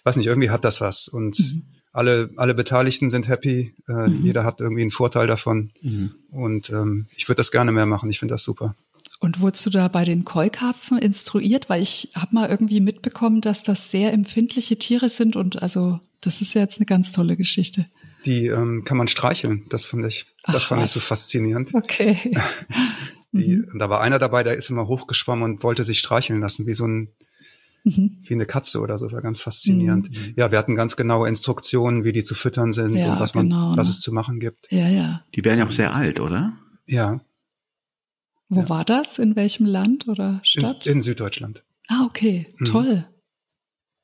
weiß 0.05 0.17
nicht, 0.17 0.27
irgendwie 0.27 0.51
hat 0.51 0.65
das 0.65 0.81
was. 0.81 1.07
Und 1.07 1.39
mhm. 1.39 1.63
alle, 1.93 2.31
alle 2.37 2.55
Beteiligten 2.55 3.11
sind 3.11 3.29
happy. 3.29 3.75
Äh, 3.89 4.09
mhm. 4.09 4.25
Jeder 4.25 4.45
hat 4.45 4.61
irgendwie 4.61 4.83
einen 4.83 4.91
Vorteil 4.91 5.27
davon. 5.27 5.71
Mhm. 5.83 6.15
Und 6.31 6.71
ähm, 6.71 7.07
ich 7.17 7.29
würde 7.29 7.37
das 7.37 7.53
gerne 7.53 7.73
mehr 7.73 7.87
machen. 7.87 8.11
Ich 8.11 8.19
finde 8.19 8.35
das 8.35 8.43
super. 8.43 8.75
Und 9.21 9.41
wurdest 9.41 9.67
du 9.67 9.71
da 9.71 9.89
bei 9.89 10.05
den 10.05 10.25
Keukarpfen 10.25 10.99
instruiert? 10.99 11.69
Weil 11.69 11.83
ich 11.83 12.11
habe 12.15 12.35
mal 12.35 12.49
irgendwie 12.49 12.81
mitbekommen, 12.81 13.41
dass 13.41 13.63
das 13.63 13.91
sehr 13.91 14.13
empfindliche 14.13 14.79
Tiere 14.79 15.11
sind. 15.11 15.37
Und 15.37 15.61
also, 15.61 16.01
das 16.21 16.41
ist 16.41 16.55
ja 16.55 16.63
jetzt 16.63 16.79
eine 16.79 16.87
ganz 16.87 17.13
tolle 17.13 17.37
Geschichte. 17.37 17.87
Die 18.25 18.47
ähm, 18.47 18.85
kann 18.85 18.97
man 18.97 19.09
streicheln. 19.09 19.65
Das 19.69 19.85
fand 19.85 20.07
ich, 20.07 20.27
das 20.45 20.65
Ach, 20.65 20.69
fand 20.69 20.83
was? 20.83 20.91
ich 20.91 20.95
so 20.95 21.01
faszinierend. 21.01 21.75
Okay. 21.75 22.37
Die, 23.33 23.57
mhm. 23.57 23.79
Da 23.79 23.91
war 23.91 24.01
einer 24.01 24.19
dabei, 24.19 24.43
der 24.43 24.55
ist 24.55 24.71
immer 24.71 24.87
hochgeschwommen 24.87 25.45
und 25.45 25.63
wollte 25.63 25.85
sich 25.85 25.99
streicheln 25.99 26.41
lassen, 26.41 26.67
wie 26.67 26.75
so 26.75 26.87
ein, 26.87 27.09
mhm. 27.85 28.19
wie 28.23 28.35
eine 28.35 28.47
Katze 28.47 28.81
oder 28.81 28.99
so, 28.99 29.13
war 29.13 29.21
ganz 29.21 29.41
faszinierend. 29.41 30.11
Mhm. 30.11 30.35
Ja, 30.37 30.51
wir 30.51 30.59
hatten 30.59 30.75
ganz 30.75 30.97
genaue 30.97 31.29
Instruktionen, 31.29 32.05
wie 32.05 32.13
die 32.13 32.23
zu 32.23 32.35
füttern 32.35 32.73
sind 32.73 32.95
ja, 32.95 33.13
und 33.13 33.21
was 33.21 33.35
man, 33.35 33.49
genau, 33.49 33.73
was 33.77 33.89
ne? 33.89 33.93
es 33.93 34.01
zu 34.01 34.13
machen 34.13 34.41
gibt. 34.41 34.71
Ja, 34.71 34.89
ja. 34.89 35.21
Die 35.35 35.45
werden 35.45 35.59
ja 35.59 35.67
auch 35.67 35.73
sehr 35.73 35.95
alt, 35.95 36.21
oder? 36.21 36.57
Ja. 36.87 37.21
Wo 38.49 38.61
ja. 38.61 38.69
war 38.71 38.85
das? 38.85 39.19
In 39.19 39.37
welchem 39.37 39.67
Land 39.67 40.09
oder 40.09 40.41
Stadt? 40.43 40.87
In, 40.87 40.95
in 40.95 41.03
Süddeutschland. 41.03 41.65
Ah, 41.89 42.07
okay, 42.07 42.47
mhm. 42.59 42.65
toll. 42.65 43.09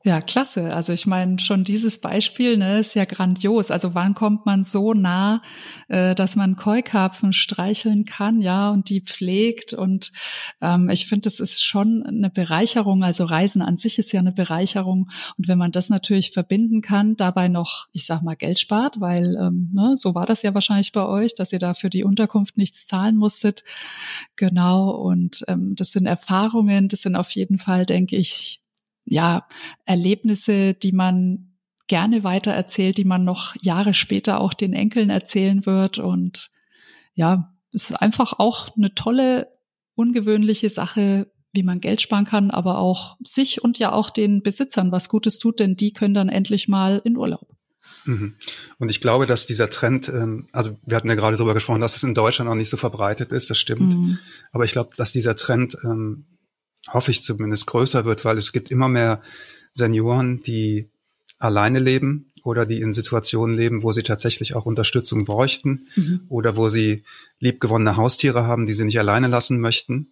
Ja, 0.07 0.21
klasse. 0.21 0.75
Also 0.75 0.93
ich 0.93 1.07
meine, 1.07 1.39
schon 1.39 1.65
dieses 1.65 1.99
Beispiel 1.99 2.59
ne, 2.59 2.81
ist 2.81 2.95
ja 2.95 3.07
grandios. 3.07 3.71
Also 3.71 3.95
wann 3.95 4.13
kommt 4.13 4.45
man 4.45 4.63
so 4.63 4.93
nah, 4.93 5.41
äh, 5.89 6.15
dass 6.15 6.37
man 6.37 6.57
Keukarpfen 6.57 7.33
streicheln 7.33 8.05
kann, 8.05 8.43
ja, 8.43 8.69
und 8.71 8.91
die 8.91 9.01
pflegt. 9.01 9.73
Und 9.73 10.13
ähm, 10.61 10.91
ich 10.91 11.07
finde, 11.07 11.23
das 11.23 11.41
ist 11.41 11.65
schon 11.65 12.03
eine 12.03 12.29
Bereicherung. 12.29 13.03
Also 13.03 13.25
Reisen 13.25 13.63
an 13.63 13.79
sich 13.79 13.99
ist 13.99 14.13
ja 14.13 14.21
eine 14.21 14.33
Bereicherung. 14.33 15.09
Und 15.39 15.49
wenn 15.49 15.57
man 15.57 15.73
das 15.73 15.89
natürlich 15.89 16.33
verbinden 16.33 16.83
kann, 16.83 17.17
dabei 17.17 17.49
noch, 17.49 17.87
ich 17.93 18.05
sag 18.05 18.21
mal, 18.21 18.37
Geld 18.37 18.59
spart, 18.59 19.01
weil 19.01 19.39
ähm, 19.41 19.71
ne, 19.73 19.95
so 19.97 20.15
war 20.15 20.27
das 20.27 20.43
ja 20.43 20.53
wahrscheinlich 20.53 20.93
bei 20.93 21.07
euch, 21.07 21.35
dass 21.35 21.51
ihr 21.51 21.59
da 21.59 21.73
für 21.73 21.89
die 21.89 22.05
Unterkunft 22.05 22.59
nichts 22.59 22.87
zahlen 22.87 23.17
musstet. 23.17 23.65
Genau. 24.37 24.91
Und 24.91 25.47
ähm, 25.49 25.75
das 25.75 25.93
sind 25.93 26.05
Erfahrungen, 26.05 26.89
das 26.89 27.01
sind 27.01 27.17
auf 27.17 27.31
jeden 27.31 27.57
Fall, 27.57 27.87
denke 27.87 28.17
ich, 28.17 28.61
ja, 29.05 29.47
Erlebnisse, 29.85 30.75
die 30.75 30.93
man 30.93 31.55
gerne 31.87 32.25
weitererzählt, 32.25 32.99
die 32.99 33.05
man 33.05 33.25
noch 33.25 33.55
Jahre 33.61 33.95
später 33.95 34.41
auch 34.41 34.55
den 34.55 34.73
Enkeln 34.73 35.11
erzählen 35.11 35.67
wird. 35.67 35.99
Und 35.99 36.51
ja, 37.15 37.53
es 37.73 37.91
ist 37.91 37.97
einfach 37.97 38.35
auch 38.39 38.75
eine 38.77 38.95
tolle, 38.95 39.49
ungewöhnliche 39.95 40.71
Sache, 40.71 41.31
wie 41.53 41.63
man 41.63 41.81
Geld 41.81 42.01
sparen 42.01 42.25
kann, 42.25 42.51
aber 42.51 42.79
auch 42.79 43.17
sich 43.23 43.63
und 43.63 43.79
ja 43.79 43.93
auch 43.93 44.11
den 44.11 44.43
Besitzern 44.43 44.91
was 44.91 45.09
Gutes 45.09 45.39
tut, 45.39 45.61
denn 45.61 45.77
die 45.77 45.93
können 45.93 46.15
dann 46.15 46.29
endlich 46.29 46.67
mal 46.69 47.01
in 47.05 47.17
Urlaub. 47.17 47.55
Mhm. 48.07 48.35
Und 48.79 48.91
ich 48.91 49.01
glaube, 49.01 49.27
dass 49.27 49.47
dieser 49.47 49.71
Trend, 49.71 50.09
ähm, 50.09 50.49
also 50.53 50.79
wir 50.85 50.97
hatten 50.97 51.09
ja 51.09 51.15
gerade 51.15 51.37
darüber 51.37 51.55
gesprochen, 51.55 51.81
dass 51.81 51.97
es 51.97 52.03
in 52.03 52.15
Deutschland 52.15 52.49
noch 52.49 52.57
nicht 52.57 52.71
so 52.71 52.77
verbreitet 52.77 53.31
ist, 53.31 53.51
das 53.51 53.59
stimmt. 53.59 53.95
Mhm. 53.95 54.19
Aber 54.53 54.65
ich 54.65 54.73
glaube, 54.73 54.91
dass 54.97 55.13
dieser 55.13 55.37
Trend 55.37 55.77
ähm, 55.85 56.27
hoffe 56.93 57.11
ich 57.11 57.23
zumindest, 57.23 57.67
größer 57.67 58.05
wird, 58.05 58.25
weil 58.25 58.39
es 58.39 58.53
gibt 58.53 58.71
immer 58.71 58.89
mehr 58.89 59.23
Senioren, 59.73 60.43
die 60.43 60.91
alleine 61.39 61.79
leben 61.79 62.33
oder 62.43 62.67
die 62.67 62.81
in 62.81 62.93
Situationen 62.93 63.57
leben, 63.57 63.83
wo 63.83 63.93
sie 63.93 64.03
tatsächlich 64.03 64.55
auch 64.55 64.67
Unterstützung 64.67 65.25
bräuchten 65.25 65.89
mhm. 65.97 66.21
oder 66.29 66.57
wo 66.57 66.69
sie 66.69 67.05
liebgewonnene 67.39 67.97
Haustiere 67.97 68.47
haben, 68.47 68.67
die 68.67 68.75
sie 68.75 68.85
nicht 68.85 68.99
alleine 68.99 69.29
lassen 69.29 69.61
möchten. 69.61 70.11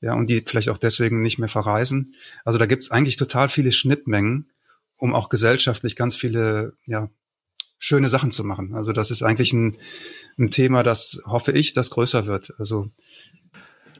Ja, 0.00 0.14
und 0.14 0.28
die 0.28 0.42
vielleicht 0.44 0.68
auch 0.68 0.78
deswegen 0.78 1.22
nicht 1.22 1.38
mehr 1.38 1.48
verreisen. 1.48 2.16
Also 2.44 2.58
da 2.58 2.66
gibt 2.66 2.82
es 2.82 2.90
eigentlich 2.90 3.16
total 3.16 3.48
viele 3.48 3.70
Schnittmengen, 3.70 4.50
um 4.96 5.14
auch 5.14 5.28
gesellschaftlich 5.28 5.94
ganz 5.94 6.16
viele, 6.16 6.72
ja, 6.86 7.08
schöne 7.78 8.08
Sachen 8.08 8.32
zu 8.32 8.42
machen. 8.42 8.74
Also 8.74 8.92
das 8.92 9.12
ist 9.12 9.22
eigentlich 9.22 9.52
ein, 9.52 9.76
ein 10.38 10.50
Thema, 10.50 10.82
das 10.82 11.22
hoffe 11.26 11.52
ich, 11.52 11.72
das 11.72 11.90
größer 11.90 12.26
wird. 12.26 12.52
Also 12.58 12.90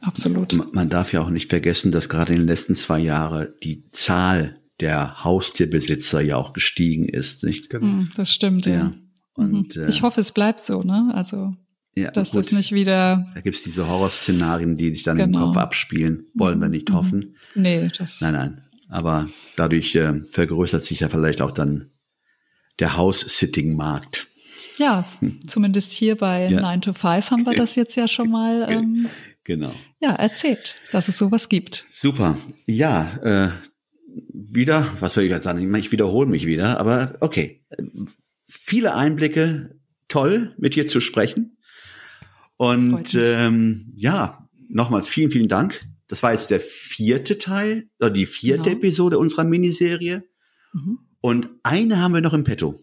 Absolut. 0.03 0.73
Man 0.73 0.89
darf 0.89 1.13
ja 1.13 1.21
auch 1.21 1.29
nicht 1.29 1.49
vergessen, 1.49 1.91
dass 1.91 2.09
gerade 2.09 2.33
in 2.33 2.39
den 2.39 2.47
letzten 2.47 2.75
zwei 2.75 2.99
Jahren 2.99 3.47
die 3.63 3.89
Zahl 3.91 4.59
der 4.79 5.23
Haustierbesitzer 5.23 6.21
ja 6.21 6.35
auch 6.35 6.51
gestiegen 6.51 7.07
ist, 7.07 7.43
nicht? 7.43 7.69
Genau. 7.69 8.05
Das 8.15 8.31
stimmt, 8.31 8.65
ja. 8.65 8.73
ja. 8.73 8.93
Und, 9.33 9.75
mhm. 9.75 9.87
ich 9.87 10.01
hoffe, 10.01 10.21
es 10.21 10.31
bleibt 10.31 10.63
so, 10.63 10.83
ne? 10.83 11.11
Also, 11.13 11.53
ja, 11.95 12.11
dass 12.11 12.31
gut. 12.31 12.45
das 12.45 12.51
nicht 12.51 12.71
wieder. 12.73 13.27
Da 13.33 13.41
gibt's 13.41 13.63
diese 13.63 13.87
Horrorszenarien, 13.87 14.77
die 14.77 14.89
sich 14.89 15.03
dann 15.03 15.17
genau. 15.17 15.39
im 15.39 15.45
Kopf 15.45 15.57
abspielen. 15.57 16.25
Wollen 16.33 16.59
wir 16.59 16.69
nicht 16.69 16.89
mhm. 16.89 16.93
hoffen. 16.93 17.35
Nee, 17.55 17.89
das. 17.97 18.19
Nein, 18.19 18.33
nein. 18.33 18.61
Aber 18.89 19.29
dadurch 19.55 19.95
äh, 19.95 20.23
vergrößert 20.25 20.83
sich 20.83 20.99
ja 20.99 21.09
vielleicht 21.09 21.41
auch 21.41 21.51
dann 21.51 21.91
der 22.79 22.97
House-Sitting-Markt. 22.97 24.27
Ja, 24.77 25.05
zumindest 25.47 25.91
hier 25.91 26.17
bei 26.17 26.49
ja. 26.49 26.59
9 26.59 26.81
to 26.81 26.93
5 26.93 27.31
haben 27.31 27.45
wir 27.45 27.53
das 27.55 27.75
jetzt 27.75 27.95
ja 27.95 28.07
schon 28.07 28.29
mal 28.29 28.67
ähm, 28.69 29.07
genau. 29.43 29.73
ja, 29.99 30.13
erzählt, 30.13 30.75
dass 30.91 31.07
es 31.07 31.17
sowas 31.17 31.49
gibt. 31.49 31.85
Super. 31.91 32.37
Ja, 32.65 33.17
äh, 33.23 33.51
wieder, 34.33 34.87
was 34.99 35.13
soll 35.13 35.23
ich 35.23 35.31
jetzt 35.31 35.43
sagen? 35.43 35.75
Ich 35.75 35.91
wiederhole 35.91 36.27
mich 36.27 36.45
wieder, 36.45 36.79
aber 36.79 37.15
okay. 37.19 37.65
Viele 38.45 38.93
Einblicke, 38.93 39.79
toll, 40.07 40.53
mit 40.57 40.75
dir 40.75 40.87
zu 40.87 40.99
sprechen. 40.99 41.57
Und 42.57 43.15
ähm, 43.15 43.91
ja, 43.95 44.47
nochmals 44.69 45.07
vielen, 45.07 45.31
vielen 45.31 45.47
Dank. 45.47 45.81
Das 46.07 46.21
war 46.21 46.31
jetzt 46.31 46.51
der 46.51 46.59
vierte 46.59 47.39
Teil, 47.39 47.89
oder 47.99 48.11
die 48.11 48.25
vierte 48.25 48.69
genau. 48.69 48.77
Episode 48.77 49.17
unserer 49.17 49.43
Miniserie. 49.43 50.23
Mhm. 50.73 50.99
Und 51.21 51.49
eine 51.63 52.01
haben 52.01 52.13
wir 52.13 52.21
noch 52.21 52.33
im 52.33 52.43
Petto. 52.43 52.75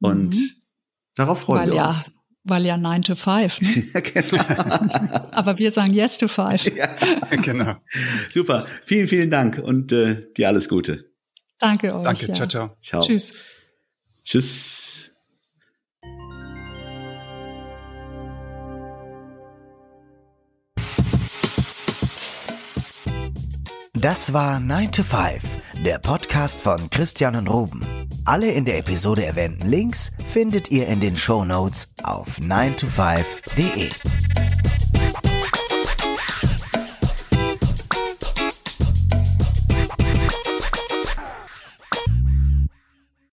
Und 0.00 0.34
mhm. 0.34 0.50
darauf 1.14 1.40
freuen 1.40 1.62
Weil 1.62 1.70
wir 1.70 1.76
ja, 1.76 1.88
uns. 1.88 2.04
Weil 2.44 2.66
ja 2.66 2.76
9 2.76 3.02
to 3.02 3.14
5. 3.14 3.60
Ne? 3.60 3.84
ja, 3.94 4.00
genau. 4.00 5.28
Aber 5.32 5.58
wir 5.58 5.70
sagen 5.70 5.94
Yes 5.94 6.18
to 6.18 6.28
5. 6.28 6.76
ja, 6.76 6.88
genau. 7.42 7.76
Super. 8.30 8.66
Vielen, 8.84 9.08
vielen 9.08 9.30
Dank 9.30 9.58
und 9.58 9.92
äh, 9.92 10.26
dir 10.36 10.48
alles 10.48 10.68
Gute. 10.68 11.10
Danke 11.58 11.94
euch. 11.96 12.04
Danke. 12.04 12.26
Ja. 12.26 12.34
Ciao, 12.34 12.48
ciao. 12.48 12.76
Ciao. 12.82 13.02
Tschüss. 13.02 13.32
Tschüss. 14.22 15.10
Das 23.94 24.34
war 24.34 24.60
9 24.60 24.92
to 24.92 25.02
5, 25.02 25.42
der 25.82 25.98
Podcast 25.98 26.60
von 26.60 26.90
Christian 26.90 27.36
und 27.36 27.48
Ruben. 27.48 28.03
Alle 28.26 28.50
in 28.50 28.64
der 28.64 28.78
Episode 28.78 29.26
erwähnten 29.26 29.68
Links 29.68 30.10
findet 30.24 30.70
ihr 30.70 30.88
in 30.88 30.98
den 31.00 31.14
Show 31.14 31.44
Notes 31.44 31.92
auf 32.02 32.38
9to5.de. 32.38 33.90